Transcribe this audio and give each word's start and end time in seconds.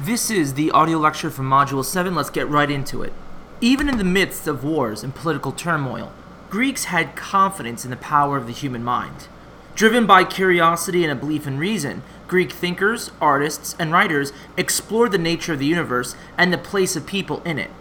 This 0.00 0.30
is 0.30 0.54
the 0.54 0.70
audio 0.70 0.96
lecture 0.96 1.28
from 1.28 1.50
Module 1.50 1.84
7. 1.84 2.14
Let's 2.14 2.30
get 2.30 2.48
right 2.48 2.70
into 2.70 3.02
it. 3.02 3.12
Even 3.60 3.88
in 3.88 3.98
the 3.98 4.04
midst 4.04 4.46
of 4.46 4.62
wars 4.62 5.02
and 5.02 5.12
political 5.12 5.50
turmoil, 5.50 6.12
Greeks 6.48 6.84
had 6.84 7.16
confidence 7.16 7.84
in 7.84 7.90
the 7.90 7.96
power 7.96 8.36
of 8.36 8.46
the 8.46 8.52
human 8.52 8.84
mind. 8.84 9.26
Driven 9.74 10.06
by 10.06 10.22
curiosity 10.22 11.02
and 11.02 11.10
a 11.10 11.16
belief 11.16 11.48
in 11.48 11.58
reason, 11.58 12.04
Greek 12.28 12.52
thinkers, 12.52 13.10
artists, 13.20 13.74
and 13.76 13.90
writers 13.90 14.32
explored 14.56 15.10
the 15.10 15.18
nature 15.18 15.54
of 15.54 15.58
the 15.58 15.66
universe 15.66 16.14
and 16.36 16.52
the 16.52 16.58
place 16.58 16.94
of 16.94 17.04
people 17.04 17.42
in 17.42 17.58
it. 17.58 17.72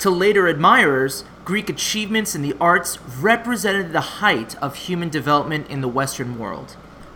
To 0.00 0.10
later 0.10 0.48
admirers, 0.48 1.22
Greek 1.44 1.70
achievements 1.70 2.34
in 2.34 2.42
the 2.42 2.56
arts 2.60 2.98
represented 3.20 3.92
the 3.92 4.18
height 4.18 4.56
of 4.60 4.74
human 4.74 5.10
development 5.10 5.70
in 5.70 5.80
the 5.80 5.86
Western 5.86 6.40
world. 6.40 6.74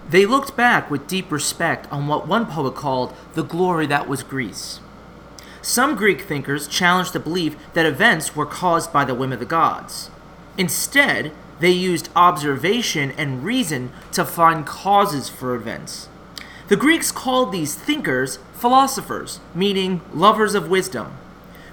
They 0.09 0.27
looked 0.27 0.57
back 0.57 0.91
with 0.91 1.07
deep 1.07 1.31
respect 1.31 1.91
on 1.93 2.07
what 2.07 2.27
one 2.27 2.47
poet 2.47 2.75
called 2.75 3.15
the 3.35 3.45
glory 3.45 3.87
that 3.87 4.09
was 4.09 4.23
Greece. 4.23 4.81
Some 5.63 5.95
Greek 5.95 6.23
thinkers 6.23 6.67
challenged 6.67 7.13
the 7.13 7.21
belief 7.21 7.57
that 7.75 7.87
events 7.87 8.35
were 8.35 8.47
caused 8.47 8.93
by 8.93 9.05
the 9.05 9.15
whim 9.15 9.33
of 9.33 9.41
the 9.41 9.45
gods. 9.45 10.11
Instead, 10.57 11.33
they 11.61 11.71
used 11.71 12.09
observation 12.17 13.13
and 13.13 13.45
reason 13.45 13.93
to 14.13 14.25
find 14.25 14.67
causes 14.67 15.29
for 15.29 15.55
events. 15.55 16.09
The 16.69 16.77
Greeks 16.77 17.13
called 17.13 17.53
these 17.53 17.75
thinkers 17.75 18.39
philosophers, 18.55 19.41
meaning 19.55 20.01
lovers 20.15 20.55
of 20.55 20.71
wisdom. 20.71 21.17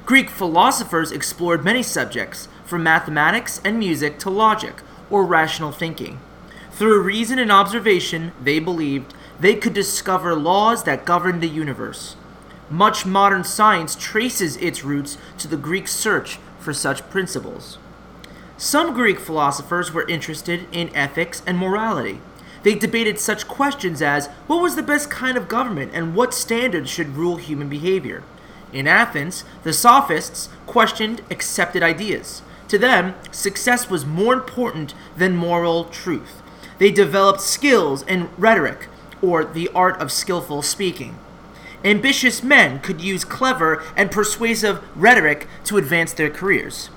Greek 0.05 0.29
philosophers 0.29 1.11
explored 1.11 1.63
many 1.63 1.83
subjects, 1.83 2.47
from 2.65 2.83
mathematics 2.83 3.61
and 3.63 3.79
music 3.79 4.19
to 4.19 4.29
logic, 4.29 4.75
or 5.09 5.23
rational 5.23 5.71
thinking. 5.71 6.19
Through 6.77 7.01
reason 7.01 7.39
and 7.39 7.51
observation, 7.51 8.33
they 8.39 8.59
believed 8.59 9.15
they 9.39 9.55
could 9.55 9.73
discover 9.73 10.35
laws 10.35 10.83
that 10.83 11.05
govern 11.05 11.39
the 11.39 11.47
universe. 11.47 12.15
Much 12.69 13.03
modern 13.03 13.43
science 13.43 13.95
traces 13.95 14.57
its 14.57 14.83
roots 14.83 15.17
to 15.39 15.47
the 15.47 15.57
Greek 15.57 15.87
search 15.87 16.37
for 16.59 16.75
such 16.75 17.09
principles. 17.09 17.79
Some 18.57 18.93
Greek 18.93 19.19
philosophers 19.19 19.91
were 19.91 20.07
interested 20.07 20.67
in 20.71 20.95
ethics 20.95 21.41
and 21.47 21.57
morality. 21.57 22.21
They 22.61 22.75
debated 22.75 23.17
such 23.17 23.47
questions 23.47 23.99
as 23.99 24.27
what 24.45 24.61
was 24.61 24.75
the 24.75 24.83
best 24.83 25.09
kind 25.09 25.35
of 25.35 25.47
government 25.47 25.93
and 25.95 26.13
what 26.13 26.31
standards 26.31 26.91
should 26.91 27.17
rule 27.17 27.37
human 27.37 27.69
behavior. 27.69 28.21
In 28.71 28.85
Athens, 28.85 29.45
the 29.63 29.73
sophists 29.73 30.49
questioned 30.67 31.23
accepted 31.31 31.81
ideas. 31.81 32.43
To 32.67 32.77
them, 32.77 33.15
success 33.31 33.89
was 33.89 34.05
more 34.05 34.35
important 34.35 34.93
than 35.15 35.35
moral 35.35 35.85
truth. 35.85 36.43
They 36.77 36.91
developed 36.91 37.41
skills 37.41 38.03
in 38.03 38.29
rhetoric, 38.37 38.87
or 39.21 39.43
the 39.43 39.69
art 39.73 39.99
of 40.01 40.11
skillful 40.11 40.61
speaking. 40.61 41.17
Ambitious 41.83 42.43
men 42.43 42.79
could 42.79 43.01
use 43.01 43.23
clever 43.23 43.83
and 43.95 44.11
persuasive 44.11 44.83
rhetoric 44.95 45.47
to 45.65 45.77
advance 45.77 46.13
their 46.13 46.29
careers. 46.29 46.89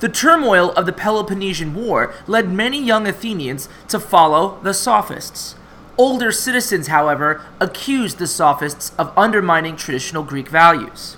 The 0.00 0.08
turmoil 0.08 0.70
of 0.72 0.86
the 0.86 0.92
Peloponnesian 0.92 1.74
War 1.74 2.14
led 2.26 2.50
many 2.50 2.80
young 2.80 3.06
Athenians 3.06 3.68
to 3.88 3.98
follow 3.98 4.60
the 4.62 4.72
Sophists. 4.72 5.56
Older 5.96 6.30
citizens, 6.30 6.86
however, 6.86 7.44
accused 7.60 8.18
the 8.18 8.28
Sophists 8.28 8.92
of 8.96 9.12
undermining 9.16 9.74
traditional 9.76 10.22
Greek 10.22 10.48
values. 10.48 11.14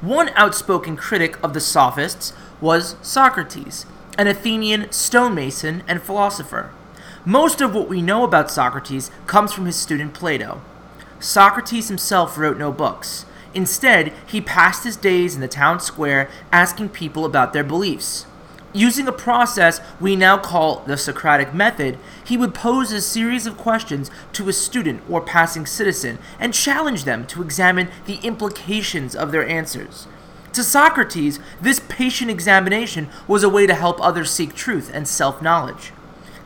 One 0.00 0.30
outspoken 0.30 0.96
critic 0.96 1.38
of 1.44 1.54
the 1.54 1.60
Sophists 1.60 2.32
was 2.60 2.96
Socrates, 3.02 3.86
an 4.18 4.26
Athenian 4.26 4.90
stonemason 4.90 5.84
and 5.86 6.02
philosopher. 6.02 6.72
Most 7.26 7.60
of 7.60 7.74
what 7.74 7.86
we 7.86 8.00
know 8.00 8.24
about 8.24 8.50
Socrates 8.50 9.10
comes 9.26 9.52
from 9.52 9.66
his 9.66 9.76
student 9.76 10.14
Plato. 10.14 10.62
Socrates 11.18 11.88
himself 11.88 12.38
wrote 12.38 12.56
no 12.56 12.72
books. 12.72 13.26
Instead, 13.52 14.14
he 14.26 14.40
passed 14.40 14.84
his 14.84 14.96
days 14.96 15.34
in 15.34 15.42
the 15.42 15.48
town 15.48 15.80
square 15.80 16.30
asking 16.50 16.88
people 16.88 17.26
about 17.26 17.52
their 17.52 17.64
beliefs. 17.64 18.24
Using 18.72 19.06
a 19.06 19.12
process 19.12 19.82
we 20.00 20.16
now 20.16 20.38
call 20.38 20.82
the 20.86 20.96
Socratic 20.96 21.52
method, 21.52 21.98
he 22.24 22.38
would 22.38 22.54
pose 22.54 22.90
a 22.90 23.02
series 23.02 23.44
of 23.44 23.58
questions 23.58 24.10
to 24.32 24.48
a 24.48 24.52
student 24.54 25.02
or 25.06 25.20
passing 25.20 25.66
citizen 25.66 26.18
and 26.38 26.54
challenge 26.54 27.04
them 27.04 27.26
to 27.26 27.42
examine 27.42 27.88
the 28.06 28.20
implications 28.22 29.14
of 29.14 29.30
their 29.30 29.46
answers. 29.46 30.06
To 30.54 30.64
Socrates, 30.64 31.38
this 31.60 31.80
patient 31.80 32.30
examination 32.30 33.10
was 33.28 33.42
a 33.42 33.50
way 33.50 33.66
to 33.66 33.74
help 33.74 34.00
others 34.00 34.30
seek 34.30 34.54
truth 34.54 34.90
and 34.94 35.06
self 35.06 35.42
knowledge. 35.42 35.92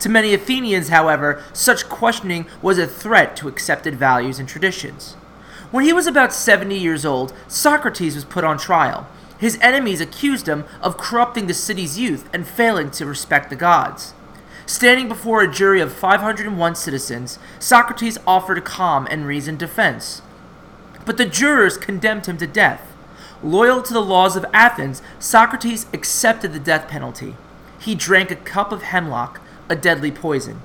To 0.05 0.11
many 0.11 0.35
Athenians, 0.35 0.91
however, 0.91 1.43
such 1.55 1.89
questioning 1.89 2.45
was 2.61 2.77
a 2.77 2.87
threat 2.87 3.35
to 3.37 3.49
accepted 3.49 3.95
values 3.95 4.39
and 4.39 4.47
traditions. 4.47 5.15
When 5.71 5.87
he 5.87 5.95
was 5.95 6.07
about 6.07 6.35
70 6.35 6.77
years 6.77 7.07
old, 7.07 7.33
Socrates 7.49 8.15
was 8.15 8.27
put 8.27 8.45
on 8.45 8.59
trial. 8.59 9.07
His 9.39 9.59
enemies 9.63 10.03
accused 10.03 10.47
him 10.47 10.67
of 10.83 10.99
corrupting 10.99 11.47
the 11.47 11.55
city's 11.55 11.99
youth 11.99 12.29
and 12.35 12.47
failing 12.47 12.91
to 12.91 13.07
respect 13.07 13.49
the 13.49 13.57
gods. 13.57 14.13
Standing 14.67 15.09
before 15.09 15.41
a 15.41 15.51
jury 15.51 15.81
of 15.81 15.91
501 15.91 16.75
citizens, 16.75 17.39
Socrates 17.59 18.19
offered 18.27 18.59
a 18.59 18.61
calm 18.61 19.09
and 19.11 19.27
reasoned 19.27 19.59
defense. 19.59 20.21
But 21.07 21.17
the 21.17 21.25
jurors 21.25 21.79
condemned 21.79 22.27
him 22.27 22.37
to 22.37 22.47
death. 22.47 22.95
Loyal 23.43 23.81
to 23.81 23.95
the 23.95 24.03
laws 24.03 24.37
of 24.37 24.45
Athens, 24.53 25.01
Socrates 25.19 25.87
accepted 25.95 26.53
the 26.53 26.59
death 26.59 26.89
penalty. 26.89 27.37
He 27.81 27.95
drank 27.95 28.31
a 28.31 28.37
cup 28.37 28.71
of 28.71 28.83
hemlock, 28.83 29.41
a 29.69 29.77
deadly 29.77 30.11
poison. 30.11 30.61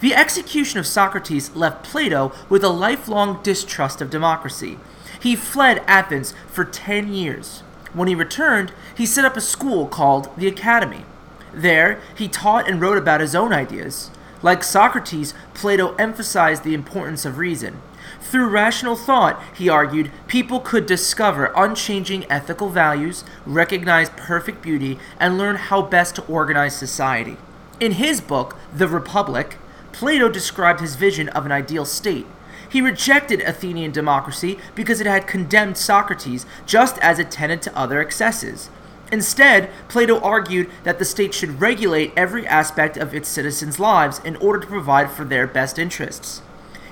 The 0.00 0.14
execution 0.14 0.78
of 0.78 0.86
Socrates 0.86 1.54
left 1.54 1.84
Plato 1.84 2.32
with 2.48 2.64
a 2.64 2.68
lifelong 2.68 3.42
distrust 3.42 4.00
of 4.00 4.10
democracy. 4.10 4.78
He 5.20 5.36
fled 5.36 5.82
Athens 5.86 6.34
for 6.48 6.64
10 6.64 7.12
years. 7.12 7.60
When 7.92 8.08
he 8.08 8.14
returned, 8.14 8.72
he 8.96 9.06
set 9.06 9.24
up 9.24 9.36
a 9.36 9.40
school 9.40 9.86
called 9.86 10.28
the 10.36 10.48
Academy. 10.48 11.04
There, 11.52 12.00
he 12.16 12.28
taught 12.28 12.68
and 12.68 12.80
wrote 12.80 12.98
about 12.98 13.20
his 13.20 13.34
own 13.34 13.52
ideas. 13.52 14.10
Like 14.42 14.62
Socrates, 14.62 15.32
Plato 15.54 15.94
emphasized 15.94 16.64
the 16.64 16.74
importance 16.74 17.24
of 17.24 17.38
reason. 17.38 17.80
Through 18.20 18.50
rational 18.50 18.96
thought, 18.96 19.42
he 19.54 19.68
argued, 19.68 20.10
people 20.26 20.60
could 20.60 20.84
discover 20.84 21.52
unchanging 21.56 22.30
ethical 22.30 22.68
values, 22.68 23.24
recognize 23.46 24.10
perfect 24.10 24.60
beauty, 24.60 24.98
and 25.18 25.38
learn 25.38 25.56
how 25.56 25.80
best 25.82 26.16
to 26.16 26.26
organize 26.26 26.76
society. 26.76 27.38
In 27.80 27.92
his 27.92 28.20
book, 28.20 28.56
The 28.72 28.86
Republic, 28.86 29.58
Plato 29.92 30.28
described 30.28 30.80
his 30.80 30.94
vision 30.94 31.28
of 31.30 31.44
an 31.44 31.52
ideal 31.52 31.84
state. 31.84 32.26
He 32.68 32.80
rejected 32.80 33.40
Athenian 33.40 33.90
democracy 33.90 34.58
because 34.74 35.00
it 35.00 35.06
had 35.06 35.26
condemned 35.26 35.76
Socrates 35.76 36.46
just 36.66 36.98
as 36.98 37.18
it 37.18 37.30
tended 37.30 37.62
to 37.62 37.76
other 37.76 38.00
excesses. 38.00 38.70
Instead, 39.12 39.70
Plato 39.88 40.20
argued 40.20 40.70
that 40.84 40.98
the 40.98 41.04
state 41.04 41.34
should 41.34 41.60
regulate 41.60 42.12
every 42.16 42.46
aspect 42.46 42.96
of 42.96 43.14
its 43.14 43.28
citizens' 43.28 43.78
lives 43.78 44.20
in 44.24 44.36
order 44.36 44.60
to 44.60 44.66
provide 44.66 45.10
for 45.10 45.24
their 45.24 45.46
best 45.46 45.78
interests. 45.78 46.42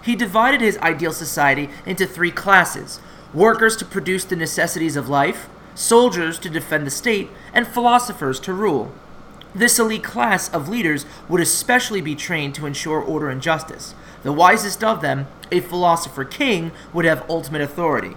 He 0.02 0.16
divided 0.16 0.60
his 0.60 0.78
ideal 0.78 1.12
society 1.12 1.70
into 1.86 2.06
three 2.06 2.32
classes 2.32 3.00
workers 3.32 3.76
to 3.76 3.84
produce 3.84 4.24
the 4.24 4.36
necessities 4.36 4.94
of 4.94 5.08
life, 5.08 5.48
soldiers 5.74 6.38
to 6.40 6.50
defend 6.50 6.86
the 6.86 6.90
state, 6.90 7.30
and 7.54 7.66
philosophers 7.66 8.38
to 8.40 8.52
rule. 8.52 8.92
This 9.54 9.78
elite 9.78 10.04
class 10.04 10.48
of 10.48 10.68
leaders 10.68 11.04
would 11.28 11.40
especially 11.40 12.00
be 12.00 12.14
trained 12.14 12.54
to 12.54 12.66
ensure 12.66 13.00
order 13.00 13.28
and 13.28 13.42
justice. 13.42 13.94
The 14.22 14.32
wisest 14.32 14.82
of 14.82 15.02
them, 15.02 15.26
a 15.50 15.60
philosopher 15.60 16.24
king, 16.24 16.72
would 16.92 17.04
have 17.04 17.28
ultimate 17.28 17.60
authority. 17.60 18.16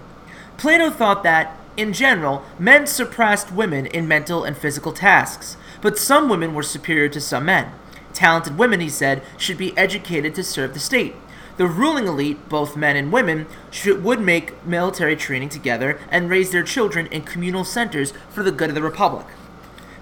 Plato 0.56 0.90
thought 0.90 1.22
that, 1.24 1.58
in 1.76 1.92
general, 1.92 2.42
men 2.58 2.86
surpassed 2.86 3.52
women 3.52 3.86
in 3.86 4.08
mental 4.08 4.44
and 4.44 4.56
physical 4.56 4.92
tasks, 4.92 5.58
but 5.82 5.98
some 5.98 6.28
women 6.28 6.54
were 6.54 6.62
superior 6.62 7.10
to 7.10 7.20
some 7.20 7.44
men. 7.44 7.72
Talented 8.14 8.56
women, 8.56 8.80
he 8.80 8.88
said, 8.88 9.22
should 9.36 9.58
be 9.58 9.76
educated 9.76 10.34
to 10.34 10.42
serve 10.42 10.72
the 10.72 10.80
state. 10.80 11.14
The 11.58 11.66
ruling 11.66 12.06
elite, 12.06 12.48
both 12.48 12.76
men 12.76 12.96
and 12.96 13.12
women, 13.12 13.46
should, 13.70 14.02
would 14.02 14.20
make 14.20 14.64
military 14.64 15.16
training 15.16 15.50
together 15.50 15.98
and 16.10 16.30
raise 16.30 16.50
their 16.50 16.62
children 16.62 17.06
in 17.08 17.22
communal 17.22 17.64
centers 17.64 18.12
for 18.30 18.42
the 18.42 18.52
good 18.52 18.70
of 18.70 18.74
the 18.74 18.82
republic. 18.82 19.26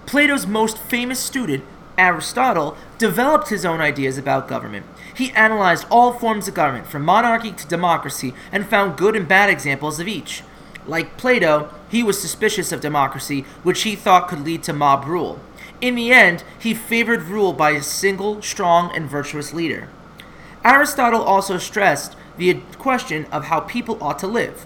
Plato's 0.05 0.45
most 0.45 0.77
famous 0.77 1.19
student, 1.19 1.63
Aristotle, 1.97 2.77
developed 2.97 3.49
his 3.49 3.65
own 3.65 3.81
ideas 3.81 4.17
about 4.17 4.47
government. 4.47 4.85
He 5.15 5.31
analyzed 5.31 5.87
all 5.89 6.13
forms 6.13 6.47
of 6.47 6.53
government, 6.53 6.87
from 6.87 7.03
monarchy 7.03 7.51
to 7.51 7.67
democracy, 7.67 8.33
and 8.51 8.67
found 8.67 8.97
good 8.97 9.15
and 9.15 9.27
bad 9.27 9.49
examples 9.49 9.99
of 9.99 10.07
each. 10.07 10.43
Like 10.85 11.17
Plato, 11.17 11.73
he 11.89 12.03
was 12.03 12.21
suspicious 12.21 12.71
of 12.71 12.81
democracy, 12.81 13.45
which 13.63 13.83
he 13.83 13.95
thought 13.95 14.27
could 14.27 14.41
lead 14.41 14.61
to 14.63 14.73
mob 14.73 15.05
rule. 15.05 15.39
In 15.81 15.95
the 15.95 16.11
end, 16.11 16.43
he 16.59 16.73
favored 16.73 17.23
rule 17.23 17.53
by 17.53 17.71
a 17.71 17.81
single, 17.81 18.41
strong, 18.41 18.95
and 18.95 19.09
virtuous 19.09 19.53
leader. 19.53 19.89
Aristotle 20.63 21.21
also 21.21 21.57
stressed 21.57 22.15
the 22.37 22.59
question 22.77 23.25
of 23.31 23.45
how 23.45 23.61
people 23.61 24.01
ought 24.01 24.19
to 24.19 24.27
live. 24.27 24.65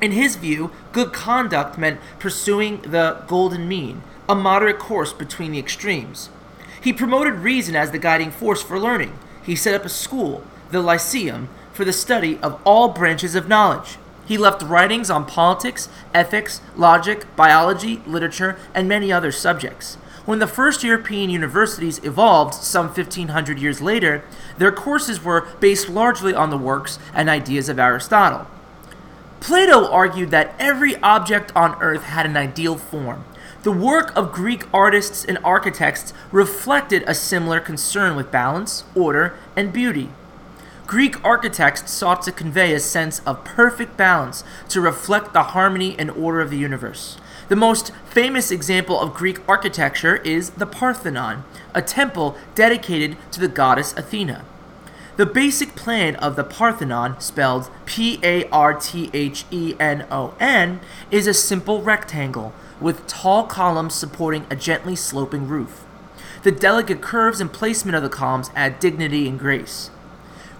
In 0.00 0.12
his 0.12 0.36
view, 0.36 0.72
good 0.92 1.12
conduct 1.12 1.78
meant 1.78 2.00
pursuing 2.18 2.82
the 2.82 3.22
golden 3.26 3.66
mean, 3.66 4.02
a 4.28 4.34
moderate 4.34 4.78
course 4.78 5.12
between 5.12 5.52
the 5.52 5.58
extremes. 5.58 6.30
He 6.80 6.92
promoted 6.92 7.34
reason 7.34 7.76
as 7.76 7.90
the 7.90 7.98
guiding 7.98 8.30
force 8.30 8.62
for 8.62 8.78
learning. 8.78 9.18
He 9.42 9.56
set 9.56 9.74
up 9.74 9.84
a 9.84 9.88
school, 9.88 10.44
the 10.70 10.80
Lyceum, 10.80 11.48
for 11.72 11.84
the 11.84 11.92
study 11.92 12.38
of 12.42 12.60
all 12.64 12.88
branches 12.88 13.34
of 13.34 13.48
knowledge. 13.48 13.98
He 14.26 14.36
left 14.36 14.62
writings 14.62 15.08
on 15.08 15.26
politics, 15.26 15.88
ethics, 16.12 16.60
logic, 16.76 17.24
biology, 17.36 18.02
literature, 18.06 18.56
and 18.74 18.88
many 18.88 19.12
other 19.12 19.30
subjects. 19.30 19.96
When 20.24 20.40
the 20.40 20.48
first 20.48 20.82
European 20.82 21.30
universities 21.30 22.02
evolved 22.02 22.54
some 22.54 22.86
1500 22.86 23.60
years 23.60 23.80
later, 23.80 24.24
their 24.58 24.72
courses 24.72 25.22
were 25.22 25.46
based 25.60 25.88
largely 25.88 26.34
on 26.34 26.50
the 26.50 26.58
works 26.58 26.98
and 27.14 27.28
ideas 27.28 27.68
of 27.68 27.78
Aristotle. 27.78 28.48
Plato 29.38 29.88
argued 29.88 30.32
that 30.32 30.54
every 30.58 30.96
object 30.96 31.52
on 31.54 31.80
earth 31.80 32.02
had 32.02 32.26
an 32.26 32.36
ideal 32.36 32.76
form. 32.76 33.24
The 33.66 33.72
work 33.72 34.16
of 34.16 34.30
Greek 34.30 34.62
artists 34.72 35.24
and 35.24 35.38
architects 35.42 36.12
reflected 36.30 37.02
a 37.04 37.16
similar 37.16 37.58
concern 37.58 38.14
with 38.14 38.30
balance, 38.30 38.84
order, 38.94 39.36
and 39.56 39.72
beauty. 39.72 40.10
Greek 40.86 41.16
architects 41.24 41.90
sought 41.90 42.22
to 42.22 42.30
convey 42.30 42.72
a 42.74 42.78
sense 42.78 43.18
of 43.26 43.42
perfect 43.42 43.96
balance 43.96 44.44
to 44.68 44.80
reflect 44.80 45.32
the 45.32 45.42
harmony 45.42 45.96
and 45.98 46.12
order 46.12 46.40
of 46.40 46.50
the 46.50 46.56
universe. 46.56 47.18
The 47.48 47.56
most 47.56 47.90
famous 48.08 48.52
example 48.52 49.00
of 49.00 49.14
Greek 49.14 49.40
architecture 49.48 50.18
is 50.18 50.50
the 50.50 50.66
Parthenon, 50.66 51.42
a 51.74 51.82
temple 51.82 52.36
dedicated 52.54 53.16
to 53.32 53.40
the 53.40 53.48
goddess 53.48 53.92
Athena. 53.94 54.44
The 55.16 55.26
basic 55.26 55.74
plan 55.74 56.14
of 56.16 56.36
the 56.36 56.44
Parthenon, 56.44 57.18
spelled 57.20 57.68
P 57.84 58.20
A 58.22 58.48
R 58.50 58.74
T 58.74 59.10
H 59.12 59.44
E 59.50 59.74
N 59.80 60.06
O 60.08 60.34
N, 60.38 60.78
is 61.10 61.26
a 61.26 61.34
simple 61.34 61.82
rectangle 61.82 62.52
with 62.80 63.06
tall 63.06 63.44
columns 63.44 63.94
supporting 63.94 64.46
a 64.50 64.56
gently 64.56 64.96
sloping 64.96 65.48
roof. 65.48 65.84
The 66.42 66.52
delicate 66.52 67.00
curves 67.00 67.40
and 67.40 67.52
placement 67.52 67.96
of 67.96 68.02
the 68.02 68.08
columns 68.08 68.50
add 68.54 68.78
dignity 68.78 69.28
and 69.28 69.38
grace. 69.38 69.90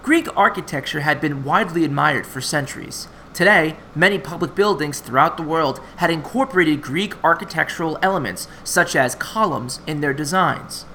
Greek 0.03 0.27
architecture 0.37 1.01
had 1.01 1.19
been 1.19 1.43
widely 1.43 1.83
admired 1.83 2.25
for 2.25 2.41
centuries. 2.41 3.07
Today, 3.33 3.75
many 3.93 4.17
public 4.17 4.55
buildings 4.55 4.99
throughout 4.99 5.37
the 5.37 5.43
world 5.43 5.79
had 5.97 6.09
incorporated 6.09 6.81
Greek 6.81 7.21
architectural 7.23 7.99
elements, 8.01 8.47
such 8.63 8.95
as 8.95 9.15
columns, 9.15 9.79
in 9.85 10.01
their 10.01 10.13
designs. 10.13 10.85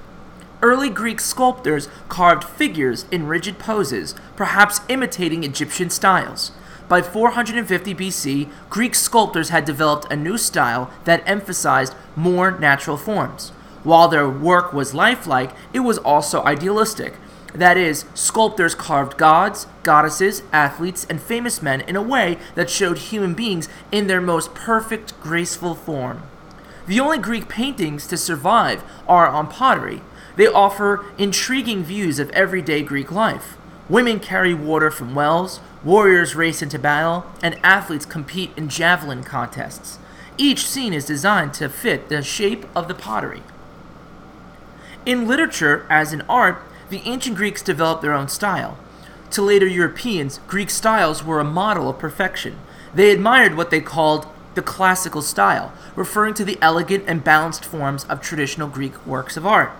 Early 0.61 0.89
Greek 0.89 1.19
sculptors 1.19 1.89
carved 2.09 2.43
figures 2.43 3.05
in 3.11 3.27
rigid 3.27 3.59
poses, 3.59 4.15
perhaps 4.35 4.81
imitating 4.89 5.43
Egyptian 5.43 5.89
styles. 5.89 6.51
By 6.87 7.01
450 7.01 7.95
BC, 7.95 8.49
Greek 8.69 8.95
sculptors 8.95 9.49
had 9.49 9.65
developed 9.65 10.11
a 10.11 10.15
new 10.15 10.37
style 10.37 10.91
that 11.05 11.23
emphasized 11.25 11.95
more 12.15 12.51
natural 12.51 12.97
forms. 12.97 13.49
While 13.83 14.07
their 14.07 14.29
work 14.29 14.73
was 14.73 14.93
lifelike, 14.93 15.51
it 15.73 15.79
was 15.79 15.97
also 15.97 16.43
idealistic, 16.43 17.15
that 17.53 17.77
is, 17.77 18.05
sculptors 18.15 18.73
carved 18.73 19.17
gods, 19.17 19.67
goddesses, 19.83 20.41
athletes, 20.51 21.05
and 21.07 21.21
famous 21.21 21.61
men 21.61 21.81
in 21.81 21.95
a 21.95 22.01
way 22.01 22.39
that 22.55 22.69
showed 22.69 22.97
human 22.97 23.35
beings 23.35 23.69
in 23.91 24.07
their 24.07 24.21
most 24.21 24.55
perfect, 24.55 25.19
graceful 25.21 25.75
form. 25.75 26.23
The 26.87 26.99
only 26.99 27.19
Greek 27.19 27.47
paintings 27.47 28.07
to 28.07 28.17
survive 28.17 28.83
are 29.07 29.27
on 29.27 29.47
pottery. 29.47 30.01
They 30.35 30.47
offer 30.47 31.05
intriguing 31.17 31.83
views 31.83 32.17
of 32.17 32.31
everyday 32.31 32.81
Greek 32.81 33.11
life. 33.11 33.55
Women 33.93 34.19
carry 34.19 34.55
water 34.55 34.89
from 34.89 35.13
wells, 35.13 35.59
warriors 35.83 36.33
race 36.33 36.63
into 36.63 36.79
battle, 36.79 37.27
and 37.43 37.59
athletes 37.63 38.07
compete 38.07 38.49
in 38.57 38.67
javelin 38.67 39.23
contests. 39.23 39.99
Each 40.35 40.65
scene 40.65 40.95
is 40.95 41.05
designed 41.05 41.53
to 41.53 41.69
fit 41.69 42.09
the 42.09 42.23
shape 42.23 42.65
of 42.75 42.87
the 42.87 42.95
pottery. 42.95 43.43
In 45.05 45.27
literature, 45.27 45.85
as 45.91 46.11
in 46.11 46.21
art, 46.21 46.63
the 46.89 47.03
ancient 47.05 47.37
Greeks 47.37 47.61
developed 47.61 48.01
their 48.01 48.15
own 48.15 48.29
style. 48.29 48.79
To 49.29 49.43
later 49.43 49.67
Europeans, 49.67 50.39
Greek 50.47 50.71
styles 50.71 51.23
were 51.23 51.39
a 51.39 51.43
model 51.43 51.87
of 51.87 51.99
perfection. 51.99 52.57
They 52.95 53.11
admired 53.11 53.55
what 53.55 53.69
they 53.69 53.79
called 53.79 54.25
the 54.55 54.63
classical 54.63 55.21
style, 55.21 55.71
referring 55.95 56.33
to 56.33 56.43
the 56.43 56.57
elegant 56.63 57.03
and 57.05 57.23
balanced 57.23 57.63
forms 57.63 58.05
of 58.05 58.21
traditional 58.21 58.69
Greek 58.69 59.05
works 59.05 59.37
of 59.37 59.45
art. 59.45 59.71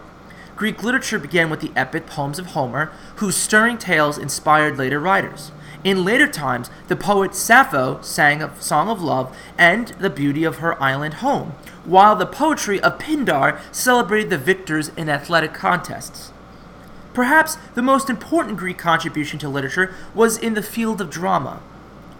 Greek 0.55 0.83
literature 0.83 1.19
began 1.19 1.49
with 1.49 1.61
the 1.61 1.71
epic 1.75 2.05
poems 2.05 2.37
of 2.37 2.47
Homer, 2.47 2.91
whose 3.15 3.35
stirring 3.35 3.77
tales 3.77 4.17
inspired 4.17 4.77
later 4.77 4.99
writers. 4.99 5.51
In 5.83 6.05
later 6.05 6.27
times, 6.27 6.69
the 6.87 6.95
poet 6.95 7.35
Sappho 7.35 7.99
sang 8.01 8.41
a 8.41 8.61
song 8.61 8.87
of 8.87 9.01
love 9.01 9.35
and 9.57 9.89
the 9.99 10.09
beauty 10.09 10.43
of 10.43 10.57
her 10.57 10.81
island 10.81 11.15
home, 11.15 11.53
while 11.83 12.15
the 12.15 12.25
poetry 12.25 12.79
of 12.79 12.99
Pindar 12.99 13.59
celebrated 13.71 14.29
the 14.29 14.37
victors 14.37 14.89
in 14.95 15.09
athletic 15.09 15.53
contests. 15.53 16.31
Perhaps 17.13 17.57
the 17.75 17.81
most 17.81 18.09
important 18.09 18.57
Greek 18.57 18.77
contribution 18.77 19.37
to 19.39 19.49
literature 19.49 19.93
was 20.15 20.37
in 20.37 20.53
the 20.53 20.63
field 20.63 21.01
of 21.01 21.09
drama. 21.09 21.61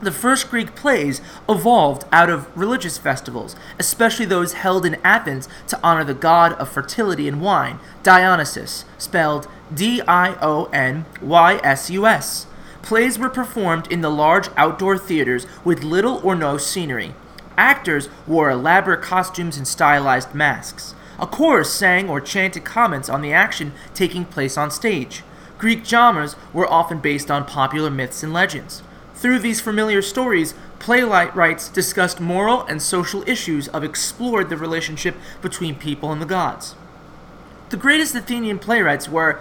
The 0.02 0.12
first 0.12 0.50
Greek 0.50 0.76
plays 0.76 1.22
evolved 1.48 2.06
out 2.12 2.30
of 2.30 2.56
religious 2.58 2.98
festivals, 2.98 3.56
especially 3.80 4.26
those 4.26 4.54
held 4.54 4.86
in 4.86 4.98
Athens 5.04 5.48
to 5.68 5.80
honor 5.82 6.04
the 6.04 6.14
god 6.14 6.54
of 6.54 6.70
fertility 6.70 7.28
and 7.28 7.42
wine, 7.42 7.80
Dionysus, 8.02 8.86
spelled 8.98 9.48
D 9.74 10.02
I 10.08 10.36
O 10.42 10.66
N 10.74 11.06
Y 11.22 11.60
S 11.64 11.90
U 11.90 12.06
S. 12.06 12.48
Plays 12.82 13.18
were 13.18 13.30
performed 13.30 13.90
in 13.90 14.02
the 14.02 14.10
large 14.10 14.50
outdoor 14.58 14.98
theaters 14.98 15.48
with 15.64 15.84
little 15.84 16.20
or 16.22 16.36
no 16.36 16.58
scenery. 16.58 17.16
Actors 17.58 18.10
wore 18.28 18.50
elaborate 18.50 19.02
costumes 19.02 19.56
and 19.56 19.68
stylized 19.68 20.36
masks. 20.36 20.96
A 21.18 21.28
chorus 21.28 21.72
sang 21.72 22.10
or 22.10 22.20
chanted 22.20 22.66
comments 22.66 23.08
on 23.08 23.22
the 23.22 23.32
action 23.32 23.72
taking 23.94 24.26
place 24.26 24.58
on 24.58 24.70
stage. 24.70 25.24
Greek 25.58 25.86
dramas 25.86 26.36
were 26.52 26.70
often 26.70 27.00
based 27.00 27.32
on 27.32 27.46
popular 27.46 27.90
myths 27.90 28.22
and 28.22 28.34
legends. 28.34 28.84
Through 29.24 29.40
these 29.40 29.62
familiar 29.62 30.02
stories, 30.02 30.54
playwrights 30.80 31.70
discussed 31.70 32.20
moral 32.20 32.64
and 32.64 32.82
social 32.82 33.24
issues 33.26 33.70
of 33.70 33.82
explored 33.82 34.50
the 34.50 34.58
relationship 34.58 35.16
between 35.42 35.76
people 35.76 36.12
and 36.12 36.22
the 36.22 36.26
gods. 36.26 36.76
The 37.70 37.78
greatest 37.78 38.14
Athenian 38.16 38.60
playwrights 38.60 39.08
were 39.08 39.40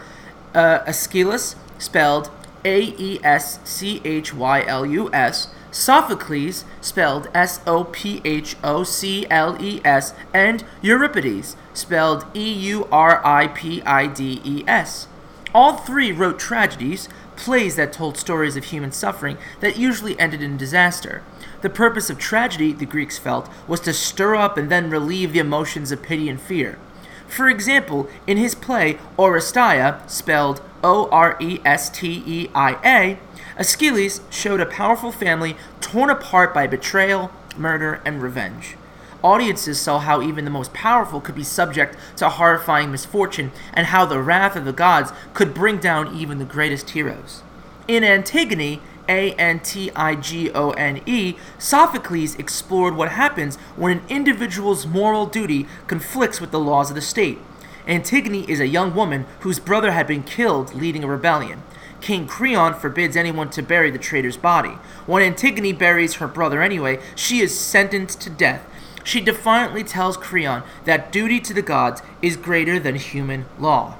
uh, 0.54 0.84
Aeschylus, 0.86 1.56
spelled 1.78 2.30
A 2.64 2.94
E 2.96 3.18
S 3.24 3.58
C 3.64 4.00
H 4.04 4.32
Y 4.32 4.64
L 4.64 4.86
U 4.86 5.12
S, 5.12 5.48
Sophocles, 5.72 6.64
spelled 6.80 7.28
S 7.34 7.58
O 7.66 7.82
P 7.82 8.22
H 8.24 8.54
O 8.62 8.84
C 8.84 9.26
L 9.30 9.60
E 9.60 9.80
S, 9.84 10.14
and 10.32 10.62
Euripides, 10.80 11.56
spelled 11.74 12.24
E 12.36 12.52
U 12.52 12.86
R 12.92 13.20
I 13.26 13.48
P 13.48 13.82
I 13.82 14.06
D 14.06 14.40
E 14.44 14.62
S. 14.68 15.08
All 15.52 15.76
three 15.76 16.12
wrote 16.12 16.38
tragedies, 16.38 17.08
plays 17.42 17.74
that 17.74 17.92
told 17.92 18.16
stories 18.16 18.56
of 18.56 18.66
human 18.66 18.92
suffering 18.92 19.36
that 19.58 19.76
usually 19.76 20.18
ended 20.20 20.40
in 20.40 20.56
disaster. 20.56 21.22
The 21.60 21.68
purpose 21.68 22.08
of 22.08 22.16
tragedy, 22.16 22.72
the 22.72 22.86
Greeks 22.86 23.18
felt, 23.18 23.50
was 23.66 23.80
to 23.80 23.92
stir 23.92 24.36
up 24.36 24.56
and 24.56 24.70
then 24.70 24.90
relieve 24.90 25.32
the 25.32 25.40
emotions 25.40 25.90
of 25.90 26.04
pity 26.04 26.28
and 26.28 26.40
fear. 26.40 26.78
For 27.26 27.48
example, 27.48 28.08
in 28.28 28.36
his 28.36 28.54
play 28.54 28.96
Oresteia, 29.18 30.08
spelled 30.08 30.62
O 30.84 31.08
R 31.10 31.36
E 31.40 31.58
S 31.64 31.90
T 31.90 32.22
E 32.24 32.48
I 32.54 32.78
A, 32.84 33.18
Aeschylus 33.58 34.20
showed 34.30 34.60
a 34.60 34.66
powerful 34.66 35.10
family 35.10 35.56
torn 35.80 36.10
apart 36.10 36.54
by 36.54 36.68
betrayal, 36.68 37.32
murder, 37.56 38.00
and 38.04 38.22
revenge. 38.22 38.76
Audiences 39.22 39.80
saw 39.80 40.00
how 40.00 40.20
even 40.20 40.44
the 40.44 40.50
most 40.50 40.72
powerful 40.72 41.20
could 41.20 41.36
be 41.36 41.44
subject 41.44 41.96
to 42.16 42.28
horrifying 42.28 42.90
misfortune, 42.90 43.52
and 43.72 43.86
how 43.86 44.04
the 44.04 44.20
wrath 44.20 44.56
of 44.56 44.64
the 44.64 44.72
gods 44.72 45.12
could 45.32 45.54
bring 45.54 45.78
down 45.78 46.16
even 46.16 46.38
the 46.38 46.44
greatest 46.44 46.90
heroes. 46.90 47.42
In 47.86 48.02
Antigone, 48.02 48.80
A 49.08 49.32
N 49.34 49.60
T 49.60 49.90
I 49.94 50.16
G 50.16 50.50
O 50.50 50.70
N 50.70 51.02
E, 51.06 51.36
Sophocles 51.58 52.34
explored 52.36 52.96
what 52.96 53.10
happens 53.10 53.56
when 53.76 53.98
an 53.98 54.04
individual's 54.08 54.86
moral 54.86 55.26
duty 55.26 55.66
conflicts 55.86 56.40
with 56.40 56.50
the 56.50 56.60
laws 56.60 56.90
of 56.90 56.96
the 56.96 57.00
state. 57.00 57.38
Antigone 57.86 58.48
is 58.48 58.60
a 58.60 58.66
young 58.66 58.94
woman 58.94 59.26
whose 59.40 59.58
brother 59.58 59.92
had 59.92 60.06
been 60.06 60.22
killed 60.22 60.74
leading 60.74 61.04
a 61.04 61.08
rebellion. 61.08 61.62
King 62.00 62.26
Creon 62.26 62.74
forbids 62.74 63.16
anyone 63.16 63.50
to 63.50 63.62
bury 63.62 63.90
the 63.90 63.98
traitor's 63.98 64.36
body. 64.36 64.76
When 65.06 65.22
Antigone 65.22 65.72
buries 65.72 66.14
her 66.14 66.26
brother 66.26 66.60
anyway, 66.60 67.00
she 67.14 67.40
is 67.40 67.56
sentenced 67.56 68.20
to 68.22 68.30
death. 68.30 68.66
She 69.04 69.20
defiantly 69.20 69.84
tells 69.84 70.16
Creon 70.16 70.62
that 70.84 71.10
duty 71.10 71.40
to 71.40 71.54
the 71.54 71.62
gods 71.62 72.02
is 72.20 72.36
greater 72.36 72.78
than 72.78 72.94
human 72.94 73.46
law. 73.58 73.96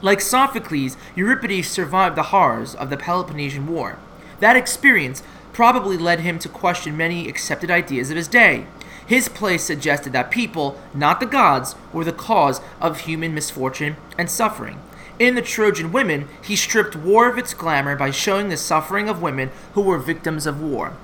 Like 0.00 0.20
Sophocles, 0.20 0.96
Euripides 1.14 1.68
survived 1.68 2.16
the 2.16 2.24
horrors 2.24 2.74
of 2.74 2.90
the 2.90 2.96
Peloponnesian 2.96 3.66
War. 3.66 3.98
That 4.40 4.56
experience 4.56 5.22
probably 5.52 5.96
led 5.96 6.20
him 6.20 6.38
to 6.40 6.48
question 6.48 6.96
many 6.96 7.28
accepted 7.28 7.70
ideas 7.70 8.10
of 8.10 8.16
his 8.16 8.26
day. 8.26 8.66
His 9.06 9.28
play 9.28 9.58
suggested 9.58 10.12
that 10.12 10.30
people, 10.30 10.80
not 10.94 11.20
the 11.20 11.26
gods, 11.26 11.74
were 11.92 12.04
the 12.04 12.12
cause 12.12 12.60
of 12.80 13.00
human 13.00 13.34
misfortune 13.34 13.96
and 14.16 14.30
suffering. 14.30 14.80
In 15.18 15.34
The 15.34 15.42
Trojan 15.42 15.92
Women, 15.92 16.28
he 16.42 16.56
stripped 16.56 16.96
war 16.96 17.28
of 17.28 17.38
its 17.38 17.54
glamour 17.54 17.94
by 17.94 18.10
showing 18.10 18.48
the 18.48 18.56
suffering 18.56 19.08
of 19.08 19.22
women 19.22 19.50
who 19.74 19.82
were 19.82 19.98
victims 19.98 20.46
of 20.46 20.60
war. 20.60 20.94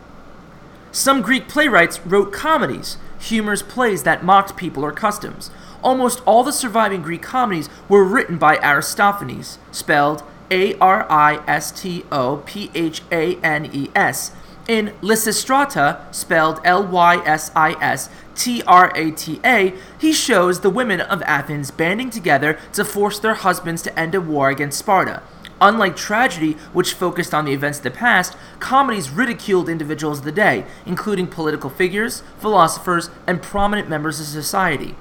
Some 0.90 1.22
Greek 1.22 1.48
playwrights 1.48 2.00
wrote 2.06 2.32
comedies, 2.32 2.96
humorous 3.18 3.62
plays 3.62 4.04
that 4.04 4.24
mocked 4.24 4.56
people 4.56 4.84
or 4.84 4.92
customs. 4.92 5.50
Almost 5.82 6.22
all 6.24 6.42
the 6.42 6.52
surviving 6.52 7.02
Greek 7.02 7.22
comedies 7.22 7.68
were 7.88 8.04
written 8.04 8.38
by 8.38 8.56
Aristophanes, 8.58 9.58
spelled 9.70 10.22
A 10.50 10.74
R 10.78 11.06
I 11.10 11.42
S 11.46 11.70
T 11.70 12.04
O 12.10 12.38
P 12.46 12.70
H 12.74 13.02
A 13.12 13.36
N 13.36 13.70
E 13.72 13.90
S, 13.94 14.32
In 14.66 14.94
Lysistrata, 15.02 16.12
spelled 16.14 16.60
L 16.64 16.86
Y 16.86 17.16
S 17.24 17.50
I 17.54 17.72
S 17.80 18.10
T 18.34 18.62
R 18.66 18.90
A 18.94 19.10
T 19.10 19.40
A, 19.44 19.74
he 19.98 20.12
shows 20.12 20.60
the 20.60 20.70
women 20.70 21.00
of 21.00 21.22
Athens 21.22 21.70
banding 21.70 22.10
together 22.10 22.58
to 22.72 22.84
force 22.84 23.18
their 23.18 23.34
husbands 23.34 23.82
to 23.82 23.98
end 23.98 24.14
a 24.14 24.20
war 24.20 24.48
against 24.48 24.78
Sparta. 24.78 25.22
Unlike 25.60 25.96
tragedy, 25.96 26.52
which 26.72 26.94
focused 26.94 27.34
on 27.34 27.44
the 27.44 27.52
events 27.52 27.78
of 27.78 27.84
the 27.84 27.90
past, 27.90 28.36
comedies 28.60 29.10
ridiculed 29.10 29.68
individuals 29.68 30.20
of 30.20 30.24
the 30.24 30.32
day, 30.32 30.64
including 30.86 31.26
political 31.26 31.68
figures, 31.68 32.22
philosophers, 32.38 33.10
and 33.26 33.42
prominent 33.42 33.88
members 33.88 34.20
of 34.20 34.26
society. 34.26 34.94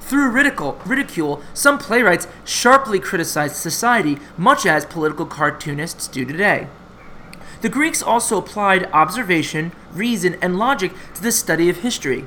Through 0.00 0.30
ridicule, 0.30 1.42
some 1.52 1.76
playwrights 1.76 2.26
sharply 2.46 2.98
criticized 2.98 3.56
society, 3.56 4.18
much 4.38 4.64
as 4.64 4.86
political 4.86 5.26
cartoonists 5.26 6.08
do 6.08 6.24
today. 6.24 6.68
The 7.60 7.68
Greeks 7.68 8.02
also 8.02 8.38
applied 8.38 8.88
observation, 8.92 9.72
reason, 9.92 10.36
and 10.40 10.58
logic 10.58 10.92
to 11.14 11.22
the 11.22 11.32
study 11.32 11.68
of 11.68 11.78
history. 11.78 12.24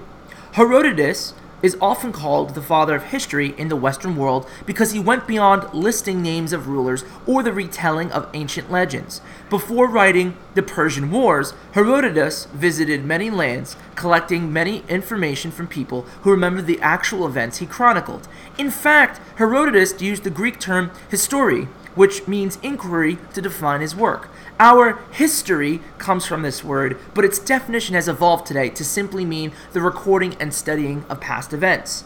Herodotus, 0.52 1.34
is 1.62 1.78
often 1.82 2.12
called 2.12 2.56
the 2.56 2.62
father 2.62 2.96
of 2.96 3.06
history 3.06 3.54
in 3.58 3.68
the 3.68 3.76
Western 3.76 4.16
world 4.16 4.48
because 4.66 4.92
he 4.92 5.00
went 5.00 5.28
beyond 5.28 5.74
listing 5.74 6.22
names 6.22 6.54
of 6.54 6.68
rulers 6.68 7.04
or 7.26 7.44
the 7.44 7.54
retelling 7.54 8.12
of 8.12 8.30
ancient 8.34 8.72
legends. 8.72 9.22
Before 9.50 9.88
writing 9.88 10.38
the 10.56 10.64
Persian 10.64 11.12
Wars, 11.12 11.54
Herodotus 11.74 12.46
visited 12.46 13.06
many 13.06 13.30
lands, 13.30 13.76
collecting 13.96 14.52
many 14.52 14.84
information 14.88 15.52
from 15.52 15.68
people 15.68 16.04
who 16.22 16.32
remembered 16.32 16.68
the 16.68 16.82
actual 16.82 17.26
events 17.26 17.58
he 17.58 17.66
chronicled. 17.66 18.28
In 18.58 18.72
fact, 18.72 19.20
Herodotus 19.36 20.02
used 20.02 20.24
the 20.24 20.30
Greek 20.30 20.60
term 20.60 20.92
histori, 21.10 21.68
which 21.96 22.28
means 22.28 22.58
inquiry, 22.62 23.18
to 23.34 23.42
define 23.42 23.82
his 23.82 23.96
work. 23.96 24.30
Our 24.60 25.00
history 25.12 25.82
comes 25.98 26.26
from 26.26 26.42
this 26.42 26.64
word, 26.64 26.98
but 27.14 27.26
its 27.26 27.40
definition 27.40 27.96
has 27.96 28.08
evolved 28.08 28.46
today 28.46 28.70
to 28.70 28.86
simply 28.86 29.26
mean 29.26 29.52
the 29.74 29.82
recording 29.82 30.36
and 30.40 30.54
studying 30.54 31.06
of 31.10 31.20
past 31.20 31.54
events. 31.54 32.04